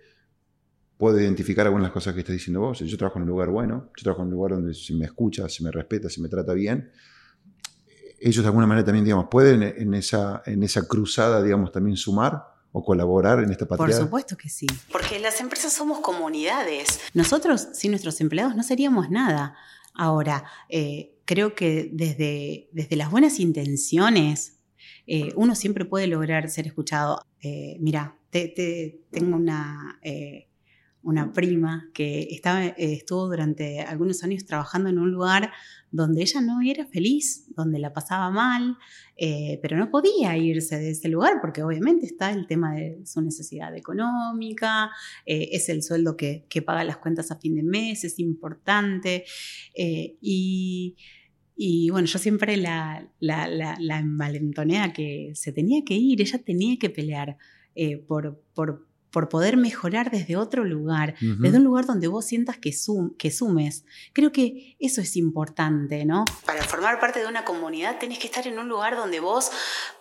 puedo 0.97 1.19
identificar 1.19 1.65
algunas 1.65 1.91
cosas 1.91 2.13
que 2.13 2.21
estás 2.21 2.33
diciendo 2.33 2.61
vos, 2.61 2.79
yo 2.79 2.97
trabajo 2.97 3.17
en 3.19 3.23
un 3.23 3.29
lugar 3.29 3.49
bueno, 3.49 3.89
yo 3.97 4.03
trabajo 4.03 4.21
en 4.21 4.27
un 4.29 4.33
lugar 4.33 4.51
donde 4.51 4.73
se 4.73 4.93
me 4.93 5.05
escucha, 5.05 5.49
se 5.49 5.63
me 5.63 5.71
respeta, 5.71 6.09
se 6.09 6.21
me 6.21 6.29
trata 6.29 6.53
bien, 6.53 6.91
ellos 8.19 8.43
de 8.43 8.47
alguna 8.47 8.67
manera 8.67 8.85
también, 8.85 9.03
digamos, 9.03 9.25
pueden 9.29 9.63
en 9.63 9.93
esa, 9.93 10.43
en 10.45 10.63
esa 10.63 10.87
cruzada, 10.87 11.41
digamos, 11.41 11.71
también 11.71 11.97
sumar 11.97 12.51
o 12.71 12.83
colaborar 12.83 13.39
en 13.39 13.51
esta 13.51 13.65
patria? 13.65 13.87
Por 13.87 14.05
supuesto 14.05 14.37
que 14.37 14.49
sí. 14.49 14.67
Porque 14.91 15.19
las 15.19 15.41
empresas 15.41 15.73
somos 15.73 15.99
comunidades. 15.99 16.99
Nosotros, 17.13 17.69
sin 17.73 17.91
nuestros 17.91 18.21
empleados, 18.21 18.55
no 18.55 18.63
seríamos 18.63 19.09
nada. 19.09 19.55
Ahora, 19.93 20.45
eh, 20.69 21.15
creo 21.25 21.55
que 21.55 21.89
desde, 21.91 22.69
desde, 22.71 22.95
las 22.95 23.11
buenas 23.11 23.39
intenciones 23.39 24.59
eh, 25.07 25.31
uno 25.35 25.55
siempre 25.55 25.85
puede 25.85 26.07
lograr 26.07 26.49
ser 26.49 26.67
escuchado. 26.67 27.25
Eh, 27.41 27.77
mira, 27.79 28.17
te, 28.29 29.03
tengo 29.11 29.35
una, 29.35 29.99
una 31.03 31.33
prima 31.33 31.89
que 31.93 32.27
estaba, 32.31 32.65
eh, 32.65 32.73
estuvo 32.77 33.27
durante 33.27 33.81
algunos 33.81 34.23
años 34.23 34.45
trabajando 34.45 34.89
en 34.89 34.99
un 34.99 35.11
lugar 35.11 35.51
donde 35.89 36.21
ella 36.21 36.41
no 36.41 36.61
era 36.61 36.85
feliz, 36.85 37.47
donde 37.55 37.79
la 37.79 37.91
pasaba 37.91 38.29
mal, 38.29 38.77
eh, 39.17 39.59
pero 39.61 39.77
no 39.77 39.89
podía 39.89 40.37
irse 40.37 40.77
de 40.77 40.91
ese 40.91 41.09
lugar 41.09 41.39
porque 41.41 41.63
obviamente 41.63 42.05
está 42.05 42.31
el 42.31 42.47
tema 42.47 42.75
de 42.75 43.01
su 43.05 43.21
necesidad 43.21 43.75
económica, 43.75 44.91
eh, 45.25 45.49
es 45.51 45.69
el 45.69 45.83
sueldo 45.83 46.15
que, 46.15 46.45
paga 46.65 46.83
las 46.83 46.97
cuentas 46.97 47.31
a 47.31 47.39
fin 47.39 47.55
de 47.55 47.63
mes, 47.63 48.03
es 48.03 48.19
importante. 48.19 49.25
y, 49.73 50.95
bueno, 51.91 52.07
yo 52.07 52.19
siempre 52.19 52.57
la, 52.57 53.07
la, 53.19 53.47
la, 53.47 53.99
envalentoné 53.99 54.79
a 54.79 54.93
que 54.93 55.31
se 55.35 55.51
tenía 55.51 55.83
que 55.83 55.95
ir, 55.95 56.21
ella 56.21 56.39
tenía 56.43 56.77
que 56.79 56.89
pelear 56.89 57.37
por 58.07 58.90
por 59.11 59.29
poder 59.29 59.57
mejorar 59.57 60.09
desde 60.09 60.37
otro 60.37 60.63
lugar, 60.63 61.15
desde 61.19 61.57
un 61.57 61.65
lugar 61.65 61.85
donde 61.85 62.07
vos 62.07 62.25
sientas 62.25 62.57
que, 62.57 62.73
que 63.17 63.31
sumes. 63.31 63.85
Creo 64.13 64.31
que 64.31 64.77
eso 64.79 65.01
es 65.01 65.17
importante, 65.17 66.05
¿no? 66.05 66.25
Para 66.45 66.63
formar 66.63 66.99
parte 66.99 67.19
de 67.19 67.27
una 67.27 67.43
comunidad 67.45 67.99
tenés 67.99 68.19
que 68.19 68.27
estar 68.27 68.47
en 68.47 68.57
un 68.57 68.69
lugar 68.69 68.95
donde 68.95 69.19
vos 69.19 69.51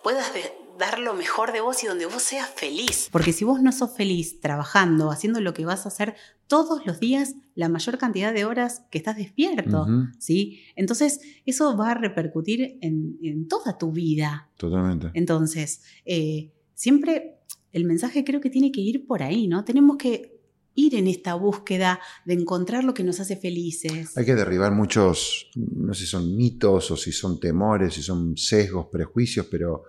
puedas 0.01 0.31
dar 0.79 0.99
lo 0.99 1.13
mejor 1.13 1.51
de 1.51 1.61
vos 1.61 1.83
y 1.83 1.87
donde 1.87 2.05
vos 2.05 2.23
seas 2.23 2.49
feliz. 2.49 3.09
Porque 3.11 3.33
si 3.33 3.45
vos 3.45 3.61
no 3.61 3.71
sos 3.71 3.95
feliz 3.95 4.39
trabajando, 4.39 5.11
haciendo 5.11 5.41
lo 5.41 5.53
que 5.53 5.65
vas 5.65 5.85
a 5.85 5.89
hacer 5.89 6.15
todos 6.47 6.85
los 6.85 6.99
días, 6.99 7.35
la 7.53 7.69
mayor 7.69 7.97
cantidad 7.97 8.33
de 8.33 8.45
horas 8.45 8.83
que 8.89 8.97
estás 8.97 9.15
despierto, 9.17 9.87
¿sí? 10.19 10.63
Entonces, 10.75 11.21
eso 11.45 11.77
va 11.77 11.91
a 11.91 11.93
repercutir 11.93 12.77
en, 12.81 13.47
toda 13.47 13.77
tu 13.77 13.91
vida. 13.91 14.49
Totalmente. 14.57 15.11
Entonces, 15.13 15.83
eh, 16.05 16.51
siempre 16.73 17.40
el 17.71 17.85
mensaje 17.85 18.23
creo 18.23 18.41
que 18.41 18.49
tiene 18.49 18.71
que 18.71 18.81
ir 18.81 19.05
por 19.07 19.23
ahí, 19.23 19.47
¿no? 19.47 19.63
Tenemos 19.63 19.97
que 19.97 20.41
ir 20.75 20.95
en 20.95 21.07
esta 21.07 21.33
búsqueda 21.35 21.99
de 22.25 22.33
encontrar 22.33 22.83
lo 22.83 22.93
que 22.93 23.03
nos 23.03 23.19
hace 23.19 23.35
felices. 23.35 24.17
Hay 24.17 24.25
que 24.25 24.35
derribar 24.35 24.71
muchos, 24.71 25.51
no 25.55 25.93
sé 25.93 26.01
si 26.01 26.07
son 26.07 26.35
mitos 26.35 26.91
o 26.91 26.97
si 26.97 27.11
son 27.11 27.39
temores, 27.39 27.93
si 27.93 28.01
son 28.01 28.37
sesgos, 28.37 28.87
prejuicios, 28.91 29.47
pero 29.51 29.83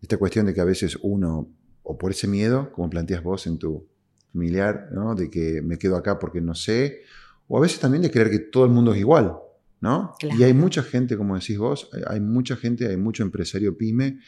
esta 0.00 0.16
cuestión 0.16 0.46
de 0.46 0.54
que 0.54 0.60
a 0.60 0.64
veces 0.64 0.98
uno, 1.02 1.48
o 1.82 1.98
por 1.98 2.12
ese 2.12 2.28
miedo, 2.28 2.70
como 2.72 2.88
planteas 2.88 3.22
vos 3.22 3.46
en 3.46 3.58
tu 3.58 3.88
familiar, 4.32 4.88
¿no? 4.92 5.14
de 5.14 5.30
que 5.30 5.60
me 5.62 5.78
quedo 5.78 5.96
acá 5.96 6.18
porque 6.18 6.40
no 6.40 6.54
sé, 6.54 7.00
o 7.48 7.58
a 7.58 7.60
veces 7.60 7.80
también 7.80 8.02
de 8.02 8.10
creer 8.10 8.30
que 8.30 8.38
todo 8.38 8.64
el 8.64 8.70
mundo 8.70 8.92
es 8.94 9.00
igual, 9.00 9.34
¿no? 9.80 10.14
Y 10.38 10.44
hay 10.44 10.54
mucha 10.54 10.82
gente, 10.84 11.16
como 11.16 11.34
decís 11.34 11.58
vos, 11.58 11.90
hay 12.06 12.20
mucha 12.20 12.54
gente, 12.54 12.86
hay 12.86 12.96
mucho 12.96 13.24
empresario 13.24 13.76
pyme 13.76 14.20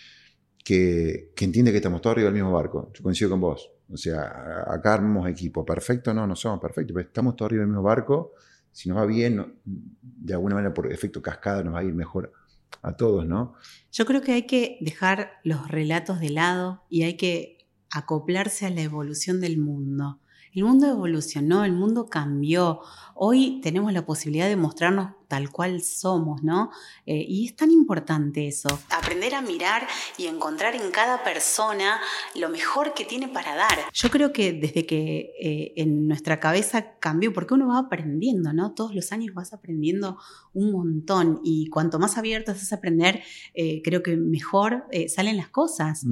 que, 0.64 1.32
entiende 1.40 1.70
que 1.70 1.78
estamos 1.78 2.00
todos 2.00 2.14
arriba 2.14 2.26
del 2.26 2.34
mismo 2.34 2.52
barco. 2.52 2.90
Yo 2.94 3.02
coincido 3.02 3.30
con 3.30 3.40
vos. 3.40 3.70
O 3.90 3.96
sea, 3.96 4.64
acá 4.66 4.94
armamos 4.94 5.28
equipo. 5.28 5.64
Perfecto, 5.64 6.14
no, 6.14 6.26
no 6.26 6.36
somos 6.36 6.60
perfectos, 6.60 6.94
pero 6.94 7.06
estamos 7.06 7.36
todos 7.36 7.48
arriba 7.48 7.62
del 7.62 7.68
mismo 7.68 7.82
barco. 7.82 8.32
Si 8.70 8.88
nos 8.88 8.98
va 8.98 9.06
bien, 9.06 9.60
de 9.64 10.34
alguna 10.34 10.54
manera 10.54 10.72
por 10.72 10.90
efecto 10.90 11.20
cascada 11.20 11.62
nos 11.62 11.74
va 11.74 11.80
a 11.80 11.84
ir 11.84 11.94
mejor 11.94 12.32
a 12.80 12.96
todos, 12.96 13.26
¿no? 13.26 13.54
Yo 13.92 14.06
creo 14.06 14.22
que 14.22 14.32
hay 14.32 14.46
que 14.46 14.78
dejar 14.80 15.32
los 15.44 15.68
relatos 15.68 16.20
de 16.20 16.30
lado 16.30 16.82
y 16.88 17.02
hay 17.02 17.16
que 17.16 17.58
acoplarse 17.90 18.64
a 18.66 18.70
la 18.70 18.80
evolución 18.80 19.40
del 19.40 19.58
mundo. 19.58 20.20
El 20.54 20.64
mundo 20.64 20.86
evolucionó, 20.86 21.64
el 21.64 21.72
mundo 21.72 22.08
cambió. 22.08 22.80
Hoy 23.14 23.60
tenemos 23.62 23.92
la 23.92 24.04
posibilidad 24.04 24.48
de 24.48 24.56
mostrarnos 24.56 25.12
tal 25.32 25.50
cual 25.50 25.80
somos, 25.80 26.42
¿no? 26.42 26.70
Eh, 27.06 27.24
y 27.26 27.46
es 27.46 27.56
tan 27.56 27.70
importante 27.70 28.46
eso. 28.46 28.68
Aprender 28.90 29.34
a 29.34 29.40
mirar 29.40 29.88
y 30.18 30.26
encontrar 30.26 30.74
en 30.74 30.90
cada 30.90 31.24
persona 31.24 32.02
lo 32.34 32.50
mejor 32.50 32.92
que 32.92 33.06
tiene 33.06 33.28
para 33.28 33.54
dar. 33.54 33.78
Yo 33.94 34.10
creo 34.10 34.30
que 34.30 34.52
desde 34.52 34.84
que 34.84 35.32
eh, 35.40 35.72
en 35.76 36.06
nuestra 36.06 36.38
cabeza 36.38 36.98
cambió, 36.98 37.32
porque 37.32 37.54
uno 37.54 37.68
va 37.68 37.78
aprendiendo, 37.78 38.52
¿no? 38.52 38.74
Todos 38.74 38.94
los 38.94 39.10
años 39.10 39.34
vas 39.34 39.54
aprendiendo 39.54 40.18
un 40.52 40.70
montón 40.70 41.40
y 41.42 41.68
cuanto 41.68 41.98
más 41.98 42.18
abierto 42.18 42.52
estás 42.52 42.74
a 42.74 42.76
aprender, 42.76 43.22
eh, 43.54 43.80
creo 43.82 44.02
que 44.02 44.18
mejor 44.18 44.84
salen 45.08 45.38
las 45.38 45.48
cosas. 45.48 46.04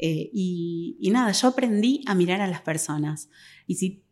y, 0.00 0.96
y 0.98 1.10
nada, 1.10 1.32
yo 1.32 1.48
aprendí 1.48 2.02
a 2.06 2.14
mirar 2.14 2.40
a 2.40 2.46
las 2.46 2.62
personas. 2.62 3.28
Y 3.66 3.74
si 3.74 4.02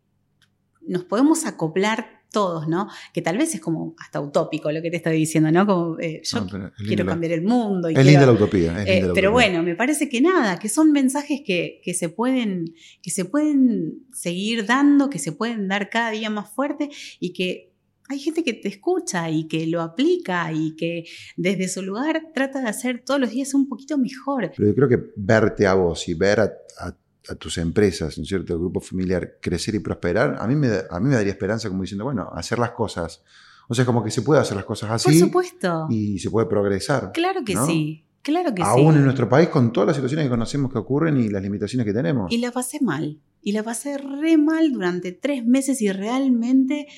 nos 0.83 1.05
podemos 1.05 1.47
acoplar 1.47 2.20
todos, 2.31 2.69
¿no? 2.69 2.89
Que 3.13 3.23
tal 3.23 3.39
vez 3.39 3.55
es 3.55 3.61
como 3.61 3.95
hasta 3.99 4.21
utópico 4.21 4.71
lo 4.73 4.81
que 4.83 4.91
te 4.91 4.97
estoy 4.97 5.17
diciendo, 5.17 5.51
¿no? 5.51 5.67
Como 5.67 5.99
eh, 5.99 6.23
yo 6.25 6.47
quiero 6.87 7.05
cambiar 7.05 7.33
el 7.33 7.43
mundo. 7.43 7.91
Y 7.91 7.95
es, 7.95 8.07
linda 8.07 8.27
la 8.27 8.33
utopía, 8.33 8.83
eh, 8.85 9.11
pero 9.15 9.33
bueno, 9.33 9.63
me 9.63 9.75
parece 9.75 10.09
que 10.09 10.21
nada, 10.21 10.59
que 10.59 10.69
son 10.69 10.93
mensajes 10.93 11.43
que, 11.45 11.81
se 11.95 12.09
pueden, 12.09 12.75
que 13.03 13.11
se 13.11 13.25
pueden 13.25 14.07
seguir 14.13 14.67
dando, 14.67 15.11
que 15.11 15.19
se 15.19 15.33
pueden 15.33 15.69
dar 15.69 15.91
cada 15.91 16.11
día 16.11 16.31
más 16.31 16.51
fuerte 16.51 16.89
y 17.19 17.33
que 17.33 17.71
hay 18.09 18.19
gente 18.19 18.43
que 18.43 18.55
te 18.55 18.69
escucha 18.69 19.31
y 19.31 19.47
que 19.47 19.67
lo 19.69 19.81
aplica 19.81 20.53
y 20.53 20.75
que 20.75 21.05
desde 21.37 21.69
su 21.69 21.83
lugar 21.83 22.31
trata 22.35 22.61
de 22.61 22.69
hacer 22.69 23.03
todos 23.05 23.21
los 23.21 23.31
días 23.31 23.55
un 23.55 23.69
poquito 23.69 23.99
mejor. 23.99 24.51
Pero 24.57 24.69
yo 24.69 24.75
creo 24.75 24.89
que 24.89 25.13
verte 25.15 25.65
a 25.67 25.75
vos 25.75 26.09
y 26.09 26.15
ver 26.15 26.41
a, 26.41 26.53
a 26.81 26.97
a 27.31 27.35
tus 27.37 27.59
empresas, 27.59 28.19
¿no 28.19 28.23
es 28.23 28.29
cierto?, 28.29 28.53
el 28.55 28.59
grupo 28.59 28.81
familiar, 28.81 29.39
crecer 29.41 29.75
y 29.75 29.79
prosperar, 29.79 30.37
a 30.39 30.47
mí, 30.47 30.57
me, 30.57 30.69
a 30.91 31.01
mí 31.01 31.09
me 31.09 31.15
daría 31.15 31.33
esperanza 31.33 31.69
como 31.69 31.83
diciendo, 31.83 32.05
bueno, 32.05 32.29
hacer 32.35 32.59
las 32.59 32.73
cosas. 32.73 33.23
O 33.69 33.75
sea, 33.75 33.85
como 33.85 34.03
que 34.03 34.11
se 34.11 34.23
puede 34.23 34.41
hacer 34.41 34.57
las 34.57 34.65
cosas 34.65 34.91
así. 34.91 35.05
Por 35.05 35.15
supuesto. 35.15 35.87
Y 35.91 36.19
se 36.19 36.29
puede 36.29 36.47
progresar. 36.47 37.13
Claro 37.13 37.45
que 37.45 37.57
sí. 37.57 38.05
Claro 38.23 38.53
que 38.53 38.63
sí. 38.63 38.69
Aún 38.69 38.97
en 38.97 39.05
nuestro 39.05 39.29
país, 39.29 39.49
con 39.49 39.73
todas 39.73 39.87
las 39.87 39.97
situaciones 39.97 40.27
que 40.27 40.31
conocemos 40.31 40.73
que 40.73 40.79
ocurren 40.79 41.17
y 41.17 41.29
las 41.29 41.43
limitaciones 41.43 41.87
que 41.87 41.93
tenemos. 41.93 42.31
Y 42.33 42.39
la 42.39 42.51
pasé 42.51 42.81
mal. 42.81 43.21
Y 43.43 43.53
la 43.53 43.63
pasé 43.63 43.97
re 43.97 44.37
mal 44.37 44.73
durante 44.73 45.13
tres 45.13 45.47
meses 45.47 45.81
y 45.81 45.91
realmente, 45.91 46.89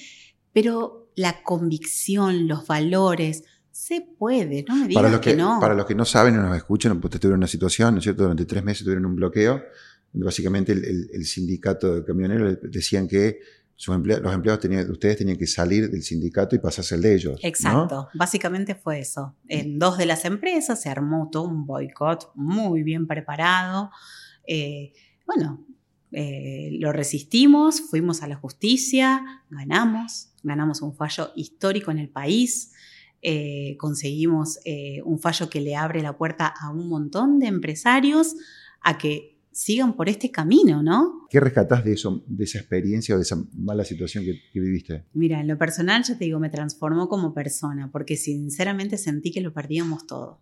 pero 0.52 1.10
la 1.14 1.42
convicción, 1.42 2.48
los 2.48 2.66
valores, 2.66 3.44
se 3.72 4.00
puede, 4.00 4.64
no 4.68 4.76
me 4.76 4.86
digas 4.86 5.02
para 5.02 5.10
los 5.10 5.20
que, 5.20 5.34
no. 5.34 5.58
Para 5.60 5.74
los 5.74 5.86
que 5.86 5.94
no 5.94 6.04
saben 6.04 6.38
o 6.38 6.42
nos 6.42 6.56
escuchan, 6.56 6.92
ustedes 6.92 7.20
tuvieron 7.20 7.38
una 7.38 7.46
situación, 7.46 7.94
¿no 7.94 7.98
es 7.98 8.04
cierto? 8.04 8.22
Durante 8.22 8.44
tres 8.44 8.62
meses 8.62 8.84
tuvieron 8.84 9.06
un 9.06 9.16
bloqueo 9.16 9.62
básicamente 10.12 10.73
el, 10.73 11.25
sindicato 11.25 11.95
de 11.95 12.04
camioneros 12.04 12.59
decían 12.62 13.09
que 13.09 13.40
los 13.87 13.97
empleados 13.97 14.61
tenían, 14.61 14.88
ustedes 14.90 15.16
tenían 15.16 15.37
que 15.37 15.47
salir 15.47 15.90
del 15.90 16.02
sindicato 16.02 16.54
y 16.54 16.59
pasarse 16.59 16.95
el 16.95 17.02
de 17.02 17.14
ellos. 17.14 17.40
Exacto, 17.42 18.09
básicamente 18.14 18.75
fue 18.75 19.00
eso. 19.00 19.35
En 19.49 19.78
dos 19.78 19.99
de 19.99 20.07
las 20.07 20.25
empresas 20.25 20.81
se 20.81 20.88
armó 20.88 21.31
todo 21.33 21.45
un 21.45 21.66
boicot 21.66 22.31
muy 22.35 22.83
bien 22.83 23.07
preparado. 23.07 23.90
Eh, 24.47 24.92
bueno, 25.26 25.66
eh, 26.12 26.71
lo 26.78 26.92
resistimos, 26.92 27.81
fuimos 27.81 28.23
a 28.23 28.28
la 28.28 28.37
justicia, 28.37 29.42
ganamos, 29.50 30.28
ganamos 30.42 30.83
un 30.83 30.95
fallo 30.95 31.33
histórico 31.35 31.90
en 31.90 31.99
el 31.99 32.09
país. 32.09 32.73
Eh, 33.25 33.76
conseguimos 33.78 34.59
un 35.04 35.19
fallo 35.21 35.49
que 35.49 35.61
le 35.61 35.76
abre 35.76 36.02
la 36.02 36.16
puerta 36.16 36.47
a 36.47 36.71
un 36.71 36.88
montón 36.88 37.38
de 37.38 37.47
empresarios 37.47 38.35
a 38.81 38.99
que 38.99 39.31
sigan 39.52 39.94
por 39.94 40.09
este 40.09 40.30
camino, 40.30 40.82
¿no? 40.82 41.26
¿Qué 41.30 41.40
rescatás 41.40 41.85
de 41.85 41.92
eso, 41.92 42.23
de 42.26 42.44
esa 42.44 42.59
experiencia 42.59 43.14
o 43.14 43.18
de 43.18 43.23
esa 43.23 43.37
mala 43.54 43.85
situación 43.85 44.25
que, 44.25 44.61
viviste? 44.61 45.04
Mira, 45.12 45.40
en 45.40 45.49
lo 45.49 45.59
personal, 45.59 46.02
yo 46.04 46.16
te 46.16 46.25
digo, 46.25 46.40
me 46.40 46.50
transformó 46.50 47.09
como 47.09 47.35
persona, 47.35 47.90
porque 47.90 48.16
sinceramente 48.16 48.97
sentí 48.99 49.30
que 49.30 49.40
lo 49.40 49.52
perdíamos 49.52 50.06
todo. 50.06 50.40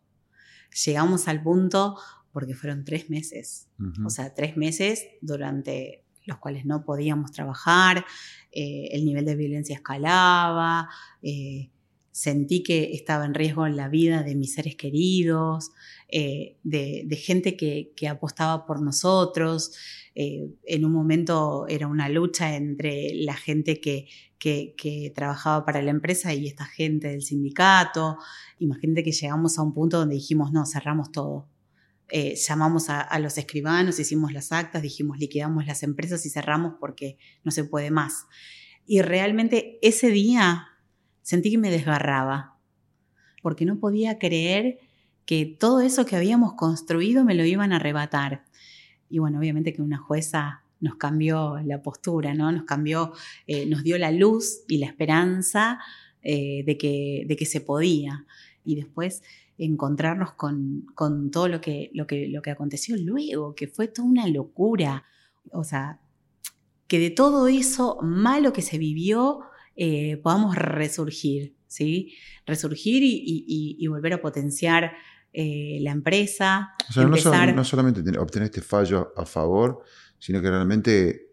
Llegamos 0.85 1.29
al 1.29 1.43
punto, 1.43 1.97
porque 2.33 2.55
fueron 2.55 2.85
tres 2.85 3.11
meses, 3.11 3.69
o 4.05 4.11
sea, 4.11 4.35
tres 4.35 4.57
meses 4.57 5.05
durante 5.21 6.05
los 6.27 6.39
cuales 6.39 6.65
no 6.65 6.85
podíamos 6.85 7.33
trabajar, 7.33 8.05
eh, 8.53 8.89
el 8.93 9.05
nivel 9.05 9.25
de 9.25 9.35
violencia 9.35 9.75
escalaba, 9.75 10.89
eh, 11.23 11.71
sentí 12.13 12.63
que 12.63 12.93
estaba 12.93 13.25
en 13.25 13.35
riesgo 13.35 13.67
la 13.69 13.89
vida 13.89 14.23
de 14.23 14.35
mis 14.35 14.55
seres 14.55 14.77
queridos, 14.77 15.71
eh, 16.09 16.59
de, 16.65 17.17
gente 17.17 17.57
que, 17.57 18.09
apostaba 18.09 18.67
por 18.67 18.83
nosotros. 18.83 19.73
Eh, 20.15 20.51
en 20.65 20.85
un 20.85 20.93
momento 20.93 21.67
era 21.69 21.87
una 21.87 22.09
lucha 22.09 22.57
entre 22.57 23.15
la 23.15 23.35
gente 23.35 23.81
que, 23.81 24.09
que, 24.39 25.13
trabajaba 25.15 25.65
para 25.65 25.83
la 25.83 25.91
empresa 25.91 26.35
y 26.35 26.47
esta 26.47 26.65
gente 26.65 27.09
del 27.09 27.23
sindicato. 27.23 28.17
Imagínate 28.59 29.05
que 29.05 29.13
llegamos 29.13 29.59
a 29.59 29.63
un 29.63 29.73
punto 29.73 29.99
donde 29.99 30.17
dijimos, 30.17 30.53
no, 30.53 30.67
cerramos 30.67 31.13
todo. 31.13 31.49
Eh, 32.13 32.35
llamamos 32.35 32.91
a, 32.91 33.01
a, 33.01 33.21
los 33.21 33.39
escribanos, 33.39 34.01
hicimos 34.01 34.33
las 34.33 34.51
actas, 34.51 34.83
dijimos 34.83 35.19
liquidamos 35.21 35.65
las 35.67 35.85
empresas 35.85 36.27
y 36.27 36.31
cerramos 36.31 36.75
porque 36.81 37.19
no 37.45 37.53
se 37.53 37.63
puede 37.63 37.93
más. 37.93 38.27
Y 38.85 39.03
realmente 39.03 39.79
ese 39.81 40.09
día 40.09 40.70
sentí 41.31 41.53
que 41.53 41.59
me 41.59 41.71
desgarraba, 41.71 42.57
porque 43.41 43.65
no 43.65 43.79
podía 43.79 44.19
creer 44.19 44.81
que 45.25 45.47
todo 45.47 45.81
eso 45.81 46.05
que 46.05 46.17
habíamos 46.17 46.55
construido 46.55 47.25
me 47.25 47.37
lo 47.37 47.45
iban 47.45 47.73
a 47.73 47.77
arrebatar. 47.77 48.43
Y 49.09 49.21
bueno, 49.21 49.39
obviamente 49.39 49.73
que 49.73 49.81
una 49.81 49.99
jueza 49.99 50.65
nos 50.81 50.97
cambió 50.97 51.61
la 51.65 51.83
postura, 51.83 52.35
¿no? 52.35 52.51
Nos 52.51 52.65
cambió, 52.65 53.13
eh, 53.47 53.65
nos 53.67 53.85
dio 53.85 53.97
la 53.97 54.11
luz 54.11 54.65
y 54.67 54.79
la 54.79 54.87
esperanza 54.87 55.79
eh, 56.21 56.65
de, 56.67 56.77
que, 56.77 57.23
de 57.29 57.37
que 57.37 57.47
se 57.47 57.61
podía. 57.61 58.27
Y 58.65 58.75
después 58.75 59.23
encontrarnos 59.57 60.33
con, 60.33 60.85
con 60.97 61.31
todo 61.31 61.47
lo 61.47 61.61
que, 61.61 61.93
lo, 61.95 62.09
que, 62.09 62.27
lo 62.27 62.43
que 62.43 62.51
aconteció 62.51 62.97
luego, 62.97 63.55
que 63.55 63.69
fue 63.69 63.87
toda 63.87 64.09
una 64.09 64.27
locura. 64.27 65.05
O 65.53 65.63
sea, 65.63 66.01
que 66.89 66.99
de 66.99 67.11
todo 67.11 67.47
eso 67.47 68.01
malo 68.03 68.53
que 68.53 68.63
se 68.63 68.79
vivió 68.79 69.45
eh, 69.83 70.19
podamos 70.19 70.57
resurgir, 70.57 71.57
¿sí? 71.67 72.13
Resurgir 72.45 73.03
y, 73.03 73.87
volver 73.89 74.13
a 74.13 74.21
potenciar 74.21 74.93
eh, 75.33 75.79
la 75.81 75.91
empresa. 75.91 76.75
O 76.91 76.93
sea, 76.93 77.07
no, 77.07 77.65
solamente 77.65 78.19
obtener 78.19 78.51
este 78.51 78.61
fallo 78.61 79.15
a 79.17 79.25
favor, 79.25 79.83
sino 80.19 80.43
que 80.43 80.51
realmente 80.51 81.31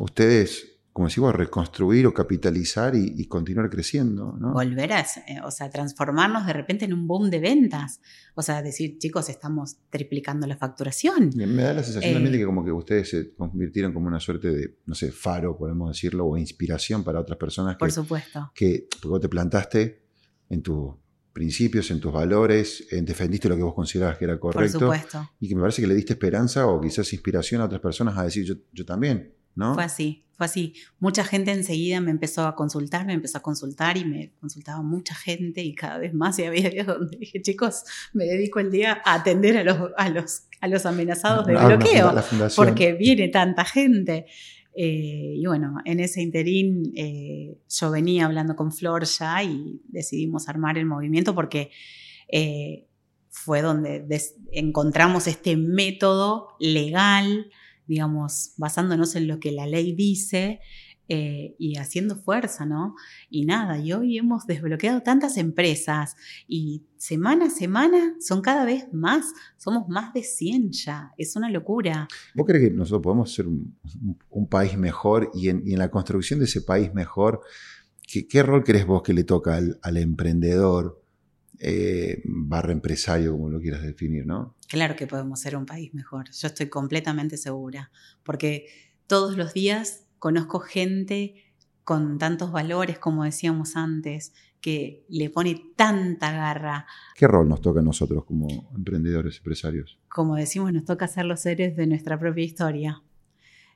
ustedes 0.00 0.73
como 0.94 1.08
decimos, 1.08 1.34
reconstruir 1.34 2.06
o 2.06 2.14
capitalizar 2.14 2.94
y, 2.94 3.26
continuar 3.26 3.68
creciendo. 3.68 4.36
¿no? 4.38 4.52
Volver 4.52 4.92
a, 4.92 5.00
eh, 5.00 5.40
o 5.44 5.50
sea, 5.50 5.68
transformarnos 5.68 6.46
de 6.46 6.52
repente 6.52 6.84
en 6.84 6.92
un 6.92 7.08
boom 7.08 7.30
de 7.30 7.40
ventas. 7.40 8.00
O 8.36 8.42
sea, 8.42 8.62
decir, 8.62 8.96
chicos, 8.98 9.28
estamos 9.28 9.78
triplicando 9.90 10.46
la 10.46 10.56
facturación. 10.56 11.30
me 11.34 11.62
da 11.64 11.72
la 11.72 11.82
sensación 11.82 12.14
también 12.14 12.30
de 12.30 12.38
eh, 12.38 12.40
que 12.42 12.46
como 12.46 12.64
que 12.64 12.70
ustedes 12.70 13.10
se 13.10 13.34
convirtieron 13.34 13.92
como 13.92 14.06
una 14.06 14.20
suerte 14.20 14.52
de, 14.52 14.78
no 14.86 14.94
sé, 14.94 15.10
faro, 15.10 15.58
podemos 15.58 15.90
decirlo, 15.90 16.26
o 16.26 16.38
inspiración 16.38 17.02
para 17.02 17.18
otras 17.18 17.40
personas. 17.40 17.74
Que, 17.74 17.80
por 17.80 17.90
supuesto. 17.90 18.52
Que 18.54 18.86
porque 18.88 19.08
vos 19.08 19.20
te 19.20 19.28
plantaste 19.28 20.04
en 20.48 20.62
tus 20.62 20.94
principios, 21.32 21.90
en 21.90 21.98
tus 21.98 22.12
valores, 22.12 22.86
en 22.92 23.04
defendiste 23.04 23.48
lo 23.48 23.56
que 23.56 23.64
vos 23.64 23.74
considerabas 23.74 24.16
que 24.16 24.26
era 24.26 24.38
correcto. 24.38 24.78
Por 24.78 24.96
supuesto. 24.96 25.28
Y 25.40 25.48
que 25.48 25.56
me 25.56 25.62
parece 25.62 25.82
que 25.82 25.88
le 25.88 25.96
diste 25.96 26.12
esperanza 26.12 26.68
o 26.68 26.80
quizás 26.80 27.12
inspiración 27.12 27.62
a 27.62 27.64
otras 27.64 27.80
personas 27.80 28.16
a 28.16 28.22
decir, 28.22 28.44
yo, 28.44 28.54
yo 28.72 28.84
también 28.84 29.34
fue 29.56 29.84
así, 29.84 30.23
fue 30.36 30.46
así. 30.46 30.74
Mucha 30.98 31.24
gente 31.24 31.52
enseguida 31.52 32.00
me 32.00 32.10
empezó 32.10 32.46
a 32.46 32.54
consultar, 32.54 33.06
me 33.06 33.12
empezó 33.12 33.38
a 33.38 33.42
consultar 33.42 33.96
y 33.96 34.04
me 34.04 34.32
consultaba 34.40 34.82
mucha 34.82 35.14
gente 35.14 35.62
y 35.62 35.74
cada 35.74 35.98
vez 35.98 36.14
más 36.14 36.38
y 36.38 36.44
había 36.44 36.70
días 36.70 36.86
donde 36.88 37.16
dije, 37.16 37.40
chicos, 37.42 37.84
me 38.12 38.24
dedico 38.24 38.60
el 38.60 38.70
día 38.70 39.00
a 39.04 39.14
atender 39.14 39.56
a 39.58 39.64
los, 39.64 39.90
a 39.96 40.08
los, 40.08 40.42
a 40.60 40.68
los 40.68 40.86
amenazados 40.86 41.46
de 41.46 41.54
bloqueo, 41.54 42.14
porque 42.56 42.92
viene 42.94 43.28
tanta 43.28 43.64
gente. 43.64 44.26
Eh, 44.76 45.34
y 45.36 45.46
bueno, 45.46 45.76
en 45.84 46.00
ese 46.00 46.20
interín 46.20 46.92
eh, 46.96 47.58
yo 47.68 47.90
venía 47.92 48.24
hablando 48.24 48.56
con 48.56 48.72
Flor 48.72 49.04
ya 49.04 49.40
y 49.44 49.80
decidimos 49.86 50.48
armar 50.48 50.78
el 50.78 50.86
movimiento 50.86 51.32
porque 51.32 51.70
eh, 52.26 52.88
fue 53.28 53.62
donde 53.62 54.04
encontramos 54.52 55.28
este 55.28 55.56
método 55.56 56.56
legal 56.58 57.50
digamos, 57.86 58.52
basándonos 58.56 59.14
en 59.16 59.28
lo 59.28 59.38
que 59.40 59.52
la 59.52 59.66
ley 59.66 59.92
dice 59.92 60.60
eh, 61.06 61.54
y 61.58 61.76
haciendo 61.76 62.16
fuerza, 62.16 62.64
¿no? 62.64 62.94
Y 63.28 63.44
nada, 63.44 63.78
y 63.78 63.92
hoy 63.92 64.16
hemos 64.16 64.46
desbloqueado 64.46 65.02
tantas 65.02 65.36
empresas 65.36 66.16
y 66.48 66.82
semana 66.96 67.46
a 67.46 67.50
semana 67.50 68.14
son 68.20 68.40
cada 68.40 68.64
vez 68.64 68.86
más, 68.90 69.26
somos 69.58 69.86
más 69.86 70.14
de 70.14 70.22
100 70.22 70.72
ya, 70.72 71.12
es 71.18 71.36
una 71.36 71.50
locura. 71.50 72.08
¿Vos 72.34 72.46
crees 72.46 72.70
que 72.70 72.74
nosotros 72.74 73.02
podemos 73.02 73.30
ser 73.34 73.46
un, 73.46 74.48
país 74.48 74.78
mejor 74.78 75.30
y 75.34 75.50
en, 75.50 75.62
la 75.78 75.90
construcción 75.90 76.38
de 76.38 76.46
ese 76.46 76.62
país 76.62 76.94
mejor, 76.94 77.42
¿qué, 78.06 78.42
rol 78.42 78.64
crees 78.64 78.86
vos 78.86 79.02
que 79.02 79.12
le 79.12 79.24
toca 79.24 79.60
al 79.82 79.96
emprendedor? 79.98 81.03
Eh, 81.58 82.20
barra 82.24 82.72
empresario, 82.72 83.32
como 83.32 83.50
lo 83.50 83.60
quieras 83.60 83.82
definir, 83.82 84.26
¿no? 84.26 84.56
Claro 84.68 84.96
que 84.96 85.06
podemos 85.06 85.40
ser 85.40 85.56
un 85.56 85.66
país 85.66 85.94
mejor, 85.94 86.30
yo 86.30 86.48
estoy 86.48 86.68
completamente 86.68 87.36
segura, 87.36 87.90
porque 88.22 88.66
todos 89.06 89.36
los 89.36 89.54
días 89.54 90.06
conozco 90.18 90.60
gente 90.60 91.52
con 91.84 92.18
tantos 92.18 92.50
valores, 92.50 92.98
como 92.98 93.24
decíamos 93.24 93.76
antes, 93.76 94.32
que 94.60 95.04
le 95.10 95.28
pone 95.28 95.62
tanta 95.76 96.32
garra. 96.32 96.86
¿Qué 97.14 97.28
rol 97.28 97.46
nos 97.46 97.60
toca 97.60 97.80
a 97.80 97.82
nosotros 97.82 98.24
como 98.24 98.70
emprendedores, 98.74 99.36
empresarios? 99.36 99.98
Como 100.08 100.36
decimos, 100.36 100.72
nos 100.72 100.86
toca 100.86 101.06
ser 101.06 101.26
los 101.26 101.40
seres 101.40 101.76
de 101.76 101.86
nuestra 101.86 102.18
propia 102.18 102.44
historia. 102.44 103.02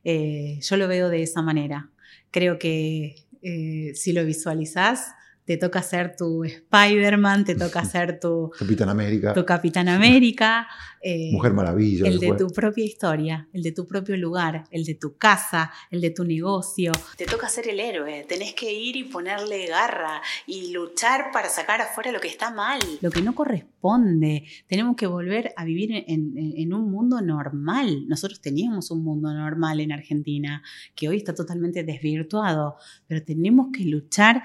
Eh, 0.05 0.59
yo 0.63 0.77
lo 0.79 0.89
veo 0.89 1.11
de 1.11 1.23
esa 1.23 1.43
manera. 1.43 1.91
Creo 2.31 2.59
que 2.59 3.17
eh, 3.43 3.93
si 3.95 4.15
lo 4.15 4.25
visualizás, 4.25 5.13
te 5.49 5.57
toca 5.57 5.81
ser 5.81 6.15
tu 6.15 6.45
Spider-Man, 6.45 7.47
te 7.47 7.55
toca 7.55 7.83
ser 7.87 8.21
tu 8.21 8.51
Capitán 8.51 8.91
América. 8.91 9.33
Tu 9.33 9.47
Capitán 9.47 9.89
América. 9.89 10.69
Eh, 11.01 11.31
Mujer 11.33 11.55
Maravilla. 11.55 12.07
El 12.07 12.19
de 12.19 12.35
tu 12.35 12.49
propia 12.49 12.85
historia, 12.85 13.49
el 13.55 13.63
de 13.63 13.73
tu 13.73 13.87
propio 13.87 14.15
lugar, 14.19 14.65
el 14.71 14.85
de 14.85 14.95
tu 14.95 15.17
casa, 15.17 15.73
el 15.91 16.03
de 16.03 16.11
tu 16.11 16.25
negocio. 16.25 16.93
Te 17.17 17.25
toca 17.25 17.49
ser 17.49 17.67
el 17.67 17.81
héroe, 17.81 18.27
tenés 18.29 18.53
que 18.53 18.71
ir 18.71 18.97
y 18.97 19.05
ponerle 19.05 19.67
garra 19.69 20.21
y 20.47 20.71
luchar 20.71 21.31
para 21.33 21.49
sacar 21.49 21.81
afuera 21.81 22.13
lo 22.13 22.21
que 22.21 22.29
está 22.29 22.51
mal, 22.51 22.81
lo 23.01 23.11
que 23.11 23.23
no 23.23 23.35
corresponde. 23.35 24.45
Tenemos 24.67 24.97
que 24.97 25.07
volver 25.07 25.55
a 25.57 25.65
vivir 25.65 26.05
en, 26.09 26.35
en 26.37 26.75
un 26.75 26.91
mundo 26.91 27.23
normal. 27.23 28.07
Nosotros 28.07 28.43
teníamos 28.43 28.91
un 28.91 29.03
mundo 29.03 29.33
normal 29.33 29.81
en 29.81 29.93
Argentina 29.93 30.63
que 30.95 31.09
hoy 31.09 31.17
está 31.17 31.35
totalmente 31.35 31.85
desvirtuado, 31.85 32.77
pero 33.07 33.25
tenemos 33.25 33.69
que 33.73 33.85
luchar 33.85 34.43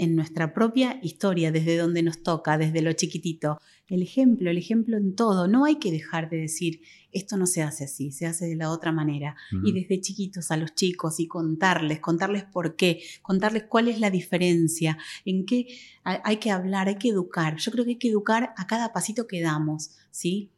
en 0.00 0.16
nuestra 0.16 0.54
propia 0.54 0.98
historia, 1.02 1.52
desde 1.52 1.76
donde 1.76 2.02
nos 2.02 2.22
toca, 2.22 2.56
desde 2.56 2.80
lo 2.80 2.90
chiquitito. 2.94 3.60
El 3.86 4.00
ejemplo, 4.00 4.50
el 4.50 4.56
ejemplo 4.56 4.96
en 4.96 5.14
todo. 5.14 5.46
No 5.46 5.66
hay 5.66 5.78
que 5.78 5.92
dejar 5.92 6.30
de 6.30 6.38
decir, 6.38 6.80
esto 7.12 7.36
no 7.36 7.44
se 7.46 7.62
hace 7.62 7.84
así, 7.84 8.10
se 8.10 8.24
hace 8.24 8.46
de 8.46 8.56
la 8.56 8.70
otra 8.70 8.92
manera. 8.92 9.36
Y 9.62 9.72
desde 9.72 10.00
chiquitos 10.00 10.50
a 10.50 10.56
los 10.56 10.74
chicos 10.74 11.20
y 11.20 11.26
contarles, 11.26 12.00
contarles 12.00 12.44
por 12.44 12.76
qué, 12.76 13.02
contarles 13.20 13.64
cuál 13.64 13.88
es 13.88 14.00
la 14.00 14.10
diferencia, 14.10 14.96
en 15.26 15.44
qué 15.44 15.66
hay 16.02 16.38
que 16.38 16.50
hablar, 16.50 16.88
hay 16.88 16.96
que 16.96 17.10
educar. 17.10 17.56
Yo 17.58 17.70
creo 17.70 17.84
que 17.84 17.90
hay 17.90 17.98
que 17.98 18.08
educar 18.08 18.54
a 18.56 18.66
cada 18.66 18.94
pasito 18.94 19.26
que 19.26 19.42
damos, 19.42 19.90
¿sí? 20.10 20.50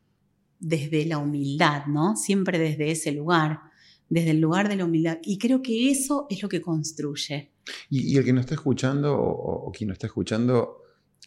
Desde 0.60 1.04
la 1.04 1.18
humildad, 1.18 1.86
¿no? 1.86 2.14
Siempre 2.14 2.60
desde 2.60 2.92
ese 2.92 3.10
lugar, 3.10 3.71
desde 4.12 4.32
el 4.32 4.40
lugar 4.40 4.68
de 4.68 4.76
la 4.76 4.84
humildad. 4.84 5.18
Y 5.22 5.38
creo 5.38 5.62
que 5.62 5.90
eso 5.90 6.26
es 6.28 6.42
lo 6.42 6.48
que 6.50 6.60
construye. 6.60 7.50
Y, 7.88 8.18
el 8.18 8.24
que 8.24 8.34
nos 8.34 8.42
está 8.42 8.54
escuchando, 8.54 9.16
o, 9.18 9.72
quien 9.72 9.88
nos 9.88 9.94
está 9.94 10.06
escuchando, 10.06 10.82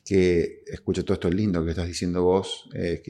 que 0.05 0.63
escucha 0.67 1.01
todo 1.01 1.15
esto 1.15 1.31
lindo 1.31 1.63
que 1.65 1.71
estás 1.71 1.87
diciendo 1.87 2.21
vos, 2.21 2.69
eh, 2.75 3.01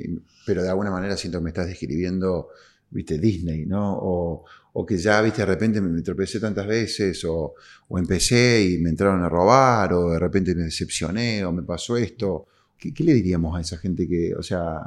pero 0.46 0.64
de 0.64 0.70
alguna 0.70 0.92
manera 0.92 1.18
siento 1.18 1.40
que 1.40 1.44
me 1.44 1.50
estás 1.50 1.68
describiendo, 1.68 2.48
viste, 2.90 3.18
Disney, 3.20 3.66
¿no? 3.66 4.00
O, 4.02 4.86
que 4.88 4.98
ya, 4.98 5.22
viste, 5.22 5.42
de 5.42 5.46
repente 5.46 5.82
me, 5.82 6.02
tropecé 6.02 6.40
tantas 6.40 6.68
veces, 6.68 7.26
o, 7.26 7.56
empecé 7.90 8.64
y 8.64 8.78
me 8.78 8.92
entraron 8.92 9.24
a 9.24 9.30
robar, 9.30 9.92
o 9.92 10.12
de 10.12 10.20
repente 10.20 10.56
me 10.56 10.64
decepcioné, 10.64 11.44
o 11.44 11.52
me 11.52 11.64
pasó 11.64 11.98
esto. 11.98 12.48
¿Qué, 12.78 12.94
qué 12.94 13.04
le 13.04 13.14
diríamos 13.14 13.58
a 13.58 13.60
esa 13.60 13.78
gente 13.78 14.08
que, 14.08 14.34
o 14.36 14.44
sea... 14.44 14.80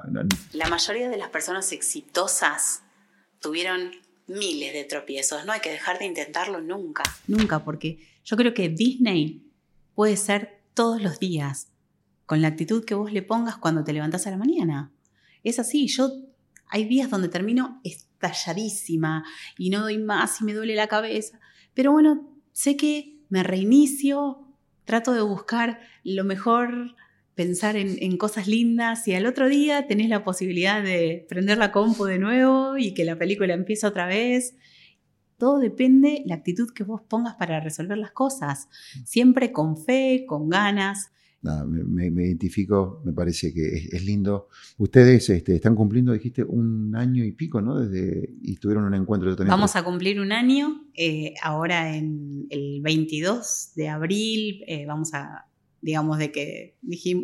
La 0.54 0.68
mayoría 0.68 1.10
de 1.10 1.18
las 1.18 1.28
personas 1.28 1.72
exitosas 1.72 2.82
tuvieron 3.40 3.90
miles 4.28 4.72
de 4.72 4.84
tropiezos, 4.84 5.44
no 5.44 5.52
hay 5.52 5.60
que 5.60 5.70
dejar 5.70 5.98
de 5.98 6.06
intentarlo 6.06 6.60
nunca. 6.60 7.02
Nunca, 7.26 7.64
porque 7.64 7.98
yo 8.24 8.36
creo 8.36 8.54
que 8.54 8.68
Disney 8.68 9.42
puede 9.94 10.16
ser 10.16 10.60
todos 10.74 11.02
los 11.02 11.18
días, 11.18 11.68
con 12.26 12.42
la 12.42 12.48
actitud 12.48 12.84
que 12.84 12.94
vos 12.94 13.12
le 13.12 13.22
pongas 13.22 13.56
cuando 13.56 13.84
te 13.84 13.92
levantás 13.92 14.26
a 14.26 14.30
la 14.30 14.36
mañana. 14.36 14.92
Es 15.42 15.58
así, 15.58 15.88
yo 15.88 16.12
hay 16.68 16.84
días 16.84 17.10
donde 17.10 17.28
termino 17.28 17.80
estalladísima 17.84 19.24
y 19.56 19.70
no 19.70 19.80
doy 19.80 19.98
más 19.98 20.40
y 20.40 20.44
me 20.44 20.54
duele 20.54 20.74
la 20.74 20.88
cabeza, 20.88 21.40
pero 21.74 21.92
bueno, 21.92 22.28
sé 22.52 22.76
que 22.76 23.18
me 23.28 23.42
reinicio, 23.42 24.46
trato 24.84 25.12
de 25.12 25.22
buscar 25.22 25.80
lo 26.04 26.24
mejor 26.24 26.96
pensar 27.38 27.76
en, 27.76 28.16
cosas 28.16 28.48
lindas 28.48 29.06
y 29.06 29.14
al 29.14 29.24
otro 29.24 29.48
día 29.48 29.86
tenés 29.86 30.08
la 30.08 30.24
posibilidad 30.24 30.82
de 30.82 31.24
prender 31.28 31.56
la 31.56 31.70
compu 31.70 32.04
de 32.04 32.18
nuevo 32.18 32.76
y 32.76 32.94
que 32.94 33.04
la 33.04 33.16
película 33.16 33.54
empiece 33.54 33.86
otra 33.86 34.08
vez. 34.08 34.56
Todo 35.36 35.60
depende 35.60 36.24
la 36.26 36.34
actitud 36.34 36.68
que 36.74 36.82
vos 36.82 37.00
pongas 37.08 37.36
para 37.36 37.60
resolver 37.60 37.96
las 37.96 38.10
cosas, 38.10 38.68
siempre 39.04 39.52
con 39.52 39.76
fe, 39.76 40.24
con 40.26 40.48
ganas. 40.48 41.12
me, 41.40 42.06
identifico, 42.26 43.02
me 43.04 43.12
parece 43.12 43.54
que 43.54 43.86
es, 43.92 44.04
lindo. 44.04 44.48
Ustedes 44.76 45.30
este, 45.30 45.54
están 45.54 45.76
cumpliendo, 45.76 46.12
dijiste, 46.12 46.42
un 46.42 46.96
año 46.96 47.24
y 47.24 47.30
pico, 47.30 47.60
¿no? 47.60 47.78
Desde, 47.78 48.34
y 48.42 48.56
tuvieron 48.56 48.82
un 48.82 48.94
encuentro. 48.94 49.36
También 49.36 49.52
Vamos 49.52 49.76
a 49.76 49.84
cumplir 49.84 50.20
un 50.20 50.32
año, 50.32 50.88
eh, 50.92 51.34
ahora 51.40 51.94
en 51.94 52.48
el 52.50 52.80
22 52.82 53.74
de 53.76 53.88
abril, 53.88 54.64
eh, 54.66 54.86
vamos 54.86 55.14
a 55.14 55.47
digamos, 55.80 56.18
de 56.18 56.32
que 56.32 56.76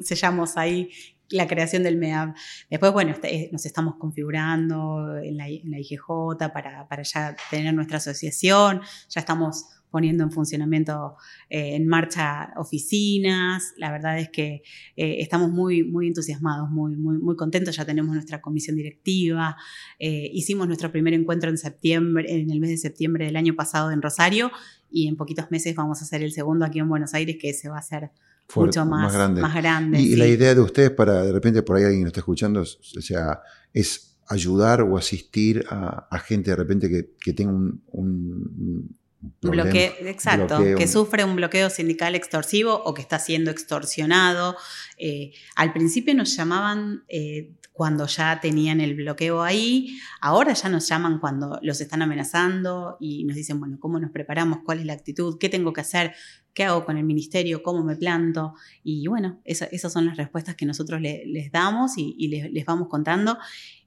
sellamos 0.03 0.57
ahí 0.57 0.91
la 1.31 1.47
creación 1.47 1.83
del 1.83 1.97
MEAB. 1.97 2.35
Después, 2.71 2.93
bueno, 2.93 3.13
este, 3.13 3.35
eh, 3.35 3.49
nos 3.53 3.67
estamos 3.67 3.97
configurando 3.97 5.19
en 5.19 5.37
la, 5.37 5.49
IGJ 5.49 6.37
para, 6.53 6.87
para, 6.89 7.03
ya 7.03 7.37
tener 7.51 7.75
nuestra 7.75 7.99
asociación, 7.99 8.81
ya 9.09 9.21
estamos 9.21 9.67
poniendo 9.91 10.25
en 10.25 10.33
funcionamiento, 10.33 11.17
eh, 11.49 11.77
en 11.77 11.87
marcha 11.87 12.53
oficinas. 12.57 13.75
La 13.77 13.93
verdad 13.93 14.19
es 14.19 14.29
que 14.29 14.63
eh, 14.97 15.17
estamos 15.21 15.51
muy, 15.51 15.85
muy 15.85 16.09
entusiasmados, 16.09 16.69
muy, 16.69 16.97
muy, 16.97 17.19
muy 17.19 17.37
contentos. 17.37 17.77
Ya 17.77 17.85
tenemos 17.85 18.13
nuestra 18.13 18.41
comisión 18.41 18.77
directiva. 18.77 19.57
hicimos 19.99 20.67
nuestro 20.67 20.91
primer 20.91 21.15
encuentro 21.15 21.49
en 21.49 21.59
septiembre, 21.59 22.27
en 22.29 22.51
el 22.51 22.59
mes 22.59 22.71
de 22.71 22.77
septiembre 22.77 23.27
del 23.27 23.37
año 23.37 23.55
pasado 23.55 23.93
en 23.93 24.03
Rosario 24.03 24.51
y 24.91 25.07
en 25.07 25.17
poquitos 25.17 25.51
meses 25.53 25.77
vamos 25.77 26.01
a 26.01 26.05
hacer 26.05 26.23
el 26.23 26.33
segundo 26.33 26.65
aquí 26.65 26.81
en 26.81 26.89
Buenos 26.89 27.15
Aires, 27.15 27.37
que 27.41 27.53
se 27.53 27.69
va 27.69 27.77
a 27.77 27.81
hacer 27.81 28.11
mucho 28.55 28.85
más, 28.85 29.13
más 29.41 29.55
grande. 29.55 30.01
y, 30.01 30.17
la 30.17 30.27
idea 30.27 30.55
de 30.55 30.61
ustedes 30.61 30.91
para, 30.91 31.23
de 31.23 31.33
repente 31.33 31.63
por 31.63 31.77
ahí 31.77 31.85
alguien 31.85 32.03
lo 32.03 32.09
está 32.09 32.21
escuchando, 32.21 32.61
o 32.63 32.65
sea, 32.65 33.41
es 33.73 34.15
ayudar 34.29 34.83
o 34.83 34.97
asistir 34.97 35.65
a, 35.69 36.19
gente 36.19 36.51
de 36.51 36.57
repente 36.57 36.89
que, 37.19 37.33
tenga 37.33 37.53
un, 37.53 38.97
bloqueo, 39.41 39.93
exacto, 40.01 40.59
que 40.77 40.87
sufre 40.87 41.25
un 41.25 41.37
bloqueo 41.37 41.71
sindical 41.71 42.15
extorsivo 42.15 42.75
o 42.75 42.95
que 42.95 43.03
está 43.03 43.19
siendo 43.19 43.51
extorsionado. 43.51 44.57
Eh, 44.99 45.33
al 45.57 45.73
principio 45.73 46.15
nos 46.15 46.37
llamaban 46.37 47.05
eh, 47.09 47.53
cuando 47.73 48.07
ya 48.07 48.39
tenían 48.41 48.81
el 48.81 48.95
bloqueo 48.95 49.43
ahí, 49.43 49.99
ahora 50.21 50.53
ya 50.53 50.69
nos 50.69 50.89
llaman 50.89 51.19
cuando 51.19 51.59
los 51.61 51.81
están 51.81 52.03
amenazando 52.03 52.97
y 53.01 53.25
nos 53.25 53.35
dicen, 53.35 53.59
bueno, 53.59 53.79
¿cómo 53.81 53.99
nos 53.99 54.13
preparamos? 54.13 54.61
¿Cuál 54.65 54.79
es 54.79 54.87
la 54.87 54.93
actitud? 54.93 55.39
¿Qué 55.39 55.49
tengo 55.49 55.73
que 55.73 55.81
hacer? 55.81 56.15
¿Qué 56.55 56.65
hago 56.65 56.85
con 56.85 56.97
el 56.97 57.05
ministerio? 57.05 57.63
¿Cómo 57.63 57.83
me 57.83 57.97
planto? 57.97 58.55
Y 58.83 59.07
bueno, 59.09 59.41
esas 59.45 59.93
son 59.93 60.07
las 60.07 60.17
respuestas 60.17 60.55
que 60.55 60.65
nosotros 60.65 61.01
les 61.01 61.51
damos 61.51 61.93
y, 61.97 62.29
les, 62.29 62.65
vamos 62.65 62.89
contando. 62.89 63.37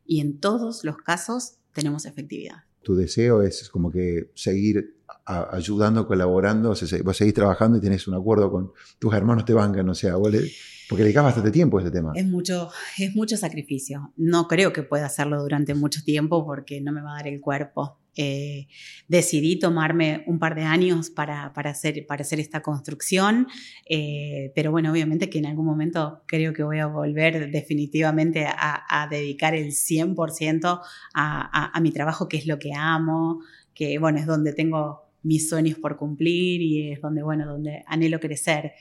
Y 0.06 0.20
en 0.20 0.40
todos 0.40 0.84
los 0.84 0.98
casos 0.98 1.60
tenemos 1.72 2.06
efectividad. 2.06 2.66
Tu 2.84 2.96
deseo 2.96 3.42
es 3.42 3.70
como 3.70 3.90
que 3.92 4.32
seguir 4.36 4.98
ayudando, 5.26 6.08
colaborando, 6.08 6.70
vos 7.04 7.18
seguís 7.18 7.34
trabajando 7.34 7.78
y 7.78 7.82
tenés 7.82 8.08
un 8.08 8.16
acuerdo 8.16 8.52
con 8.52 8.72
tus 9.00 9.14
hermanos, 9.14 9.46
te 9.46 9.54
bancan, 9.54 9.88
o 9.90 9.96
sea, 9.96 10.16
vos 10.16 10.32
le, 10.32 10.50
porque 10.90 11.04
dedicas 11.04 11.24
bastante 11.24 11.52
tiempo 11.52 11.78
a 11.78 11.82
este 11.82 11.92
tema. 11.92 12.12
Es 12.16 12.26
mucho, 12.26 12.70
es 12.98 13.16
mucho 13.16 13.38
sacrificio. 13.38 14.14
No 14.16 14.48
creo 14.48 14.72
que 14.74 14.84
pueda 14.84 15.06
hacerlo 15.06 15.42
durante 15.42 15.74
mucho 15.74 16.04
tiempo 16.04 16.46
porque 16.46 16.82
no 16.82 16.92
me 16.92 17.02
va 17.02 17.12
a 17.12 17.16
dar 17.16 17.28
el 17.28 17.42
cuerpo. 17.42 18.00
Eh, 18.20 18.68
decidí 19.08 19.60
tomarme 19.60 20.24
un 20.26 20.40
par 20.40 20.56
de 20.56 20.64
años 20.64 21.12
para, 21.12 21.54
para, 21.54 21.70
hacer, 21.70 22.06
para 22.08 22.24
hacer 22.24 22.40
esta 22.40 22.64
construcción, 22.64 23.48
eh, 23.88 24.52
pero 24.56 24.72
bueno, 24.72 24.92
obviamente 24.92 25.30
que 25.30 25.38
en 25.38 25.46
algún 25.46 25.68
momento 25.68 26.24
creo 26.26 26.52
que 26.52 26.64
voy 26.64 26.80
a 26.80 26.88
volver 26.88 27.52
definitivamente 27.52 28.48
a, 28.48 29.08
dedicar 29.12 29.54
el 29.54 29.68
100% 29.68 30.82
a, 31.14 31.78
a, 31.78 31.80
mi 31.80 31.92
trabajo, 31.92 32.28
que 32.28 32.38
es 32.38 32.48
lo 32.48 32.58
que 32.58 32.74
amo, 32.74 33.42
que 33.76 34.00
bueno, 34.00 34.18
es 34.18 34.26
donde 34.26 34.54
tengo 34.54 35.04
mis 35.22 35.48
sueños 35.48 35.78
por 35.78 35.98
cumplir 35.98 36.62
y 36.62 36.92
es 36.92 37.02
donde, 37.02 37.22
bueno, 37.22 37.46
donde 37.46 37.84
anhelo 37.86 38.20
crecer. 38.20 38.72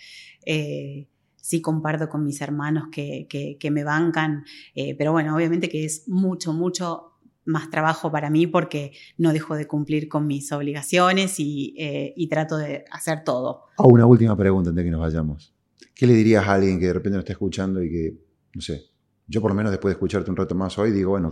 Eh, 0.46 1.08
sí 1.46 1.62
comparto 1.62 2.08
con 2.08 2.24
mis 2.24 2.40
hermanos 2.40 2.88
que, 2.90 3.28
que, 3.28 3.70
me 3.70 3.84
bancan, 3.84 4.44
eh, 4.74 4.96
pero 4.96 5.12
bueno, 5.12 5.36
obviamente 5.36 5.68
que 5.68 5.84
es 5.84 6.08
mucho, 6.08 6.52
mucho 6.52 7.12
más 7.44 7.70
trabajo 7.70 8.10
para 8.10 8.30
mí 8.30 8.48
porque 8.48 8.94
no 9.16 9.32
dejo 9.32 9.54
de 9.54 9.68
cumplir 9.68 10.08
con 10.08 10.26
mis 10.26 10.50
obligaciones 10.50 11.38
y, 11.38 11.76
eh, 11.78 12.12
y 12.16 12.28
trato 12.28 12.56
de 12.56 12.84
hacer 12.90 13.22
todo. 13.22 13.66
Ah, 13.78 13.86
una 13.86 14.06
última 14.06 14.36
pregunta 14.36 14.70
antes 14.70 14.82
de 14.82 14.88
que 14.88 14.90
nos 14.90 15.00
vayamos. 15.00 15.54
¿Qué 15.94 16.08
le 16.08 16.14
dirías 16.14 16.44
a 16.48 16.54
alguien 16.54 16.80
que 16.80 16.86
de 16.86 16.94
repente 16.94 17.16
nos 17.16 17.22
está 17.22 17.34
escuchando 17.34 17.80
y 17.80 17.90
que, 17.90 18.18
no 18.52 18.60
sé, 18.60 18.86
yo 19.28 19.40
por 19.40 19.52
lo 19.52 19.54
menos 19.54 19.70
después 19.70 19.90
de 19.90 19.98
escucharte 19.98 20.28
un 20.28 20.36
rato 20.36 20.56
más 20.56 20.76
hoy 20.78 20.90
digo, 20.90 21.12
bueno, 21.12 21.30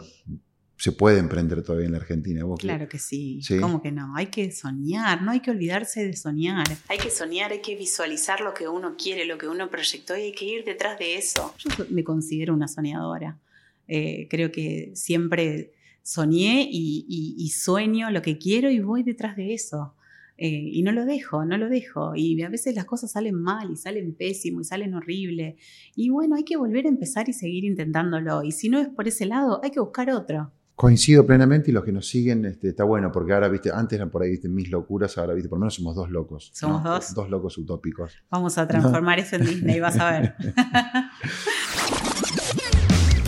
se 0.76 0.92
puede 0.92 1.18
emprender 1.18 1.62
todavía 1.62 1.86
en 1.86 1.92
la 1.92 1.98
Argentina. 1.98 2.44
claro 2.58 2.88
que 2.88 2.98
sí. 2.98 3.40
¿Cómo 3.60 3.80
que 3.80 3.92
no? 3.92 4.14
Hay 4.16 4.26
que 4.26 4.50
soñar, 4.50 5.22
no 5.22 5.30
hay 5.30 5.40
que 5.40 5.50
olvidarse 5.50 6.04
de 6.04 6.14
soñar. 6.14 6.66
Hay 6.88 6.98
que 6.98 7.10
soñar, 7.10 7.52
hay 7.52 7.60
que 7.60 7.76
visualizar 7.76 8.40
lo 8.40 8.54
que 8.54 8.68
uno 8.68 8.96
quiere, 8.96 9.24
lo 9.24 9.38
que 9.38 9.48
uno 9.48 9.70
proyectó 9.70 10.16
y 10.16 10.22
hay 10.22 10.32
que 10.32 10.44
ir 10.44 10.64
detrás 10.64 10.98
de 10.98 11.16
eso. 11.16 11.54
Yo 11.58 11.84
me 11.90 12.02
considero 12.02 12.54
una 12.54 12.68
soñadora. 12.68 13.38
Eh, 13.86 14.26
creo 14.28 14.50
que 14.50 14.92
siempre 14.94 15.72
soñé 16.02 16.68
y, 16.70 17.48
sueño 17.50 18.10
lo 18.10 18.20
que 18.20 18.38
quiero 18.38 18.70
y 18.70 18.80
voy 18.80 19.02
detrás 19.02 19.36
de 19.36 19.54
eso. 19.54 19.94
Eh, 20.36 20.48
y 20.72 20.82
no 20.82 20.90
lo 20.90 21.04
dejo, 21.04 21.44
no 21.44 21.56
lo 21.56 21.68
dejo. 21.68 22.16
Y 22.16 22.42
a 22.42 22.48
veces 22.48 22.74
las 22.74 22.84
cosas 22.84 23.12
salen 23.12 23.36
mal 23.36 23.70
y 23.70 23.76
salen 23.76 24.12
pésimo 24.14 24.60
y 24.60 24.64
salen 24.64 24.94
horrible. 24.94 25.56
Y 25.94 26.10
bueno, 26.10 26.34
hay 26.34 26.44
que 26.44 26.56
volver 26.56 26.86
a 26.86 26.88
empezar 26.88 27.28
y 27.28 27.32
seguir 27.32 27.64
intentándolo. 27.64 28.42
Y 28.42 28.50
si 28.50 28.68
no 28.68 28.80
es 28.80 28.88
por 28.88 29.06
ese 29.06 29.26
lado, 29.26 29.60
hay 29.62 29.70
que 29.70 29.80
buscar 29.80 30.10
otro. 30.10 30.52
Coincido 30.76 31.24
plenamente 31.24 31.70
y 31.70 31.74
los 31.74 31.84
que 31.84 31.92
nos 31.92 32.08
siguen 32.08 32.44
este, 32.46 32.70
está 32.70 32.82
bueno, 32.82 33.12
porque 33.12 33.32
ahora, 33.32 33.48
viste, 33.48 33.70
antes 33.72 33.96
eran 33.96 34.10
por 34.10 34.22
ahí, 34.22 34.30
viste, 34.30 34.48
mis 34.48 34.70
locuras, 34.70 35.16
ahora, 35.18 35.32
viste, 35.32 35.48
por 35.48 35.58
lo 35.58 35.60
menos 35.60 35.74
somos 35.74 35.94
dos 35.94 36.10
locos. 36.10 36.50
Somos 36.52 36.82
dos. 36.82 37.14
Dos 37.14 37.30
locos 37.30 37.56
utópicos. 37.58 38.18
Vamos 38.28 38.58
a 38.58 38.66
transformar 38.66 39.20
eso 39.20 39.36
en 39.36 39.46
Disney, 39.46 39.78
vas 39.78 39.96
a 40.00 40.10
ver. 40.10 40.34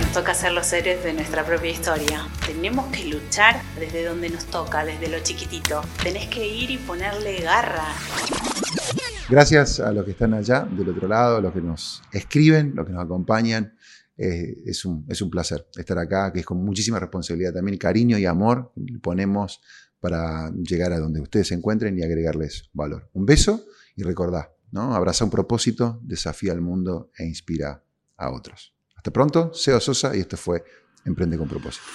nos 0.00 0.12
toca 0.12 0.34
ser 0.34 0.50
los 0.54 0.72
héroes 0.72 1.04
de 1.04 1.12
nuestra 1.12 1.44
propia 1.44 1.70
historia. 1.70 2.26
Tenemos 2.44 2.86
que 2.86 3.04
luchar 3.04 3.60
desde 3.78 4.04
donde 4.04 4.28
nos 4.28 4.46
toca, 4.46 4.84
desde 4.84 5.08
lo 5.08 5.20
chiquitito. 5.20 5.82
Tenés 6.02 6.26
que 6.26 6.44
ir 6.48 6.72
y 6.72 6.78
ponerle 6.78 7.42
garra. 7.42 7.86
Gracias 9.28 9.78
a 9.78 9.92
los 9.92 10.04
que 10.04 10.10
están 10.10 10.34
allá, 10.34 10.66
del 10.68 10.88
otro 10.88 11.06
lado, 11.06 11.40
los 11.40 11.52
que 11.52 11.60
nos 11.60 12.02
escriben, 12.10 12.72
los 12.74 12.86
que 12.86 12.92
nos 12.92 13.04
acompañan 13.04 13.76
es, 14.16 14.84
un, 14.84 15.04
es 15.08 15.20
un 15.20 15.30
placer 15.30 15.66
estar 15.76 15.98
acá, 15.98 16.32
que 16.32 16.40
es 16.40 16.46
con 16.46 16.64
muchísima 16.64 16.98
responsabilidad 16.98 17.52
también, 17.52 17.76
cariño 17.78 18.18
y 18.18 18.26
amor 18.26 18.72
ponemos 19.02 19.60
para 20.00 20.50
llegar 20.52 20.92
a 20.92 20.98
donde 20.98 21.20
ustedes 21.20 21.48
se 21.48 21.54
encuentren 21.54 21.98
y 21.98 22.02
agregarles 22.02 22.70
valor. 22.72 23.10
Un 23.12 23.26
beso 23.26 23.64
y 23.94 24.02
recordá, 24.02 24.52
¿no? 24.70 24.94
abraza 24.94 25.24
un 25.24 25.30
propósito, 25.30 26.00
desafía 26.02 26.52
al 26.52 26.60
mundo 26.60 27.10
e 27.18 27.24
inspira 27.24 27.82
a 28.16 28.30
otros. 28.30 28.74
Hasta 28.96 29.12
pronto, 29.12 29.52
Seo 29.52 29.80
Sosa 29.80 30.16
y 30.16 30.20
esto 30.20 30.36
fue 30.36 30.64
Emprende 31.04 31.38
con 31.38 31.48
propósito. 31.48 31.86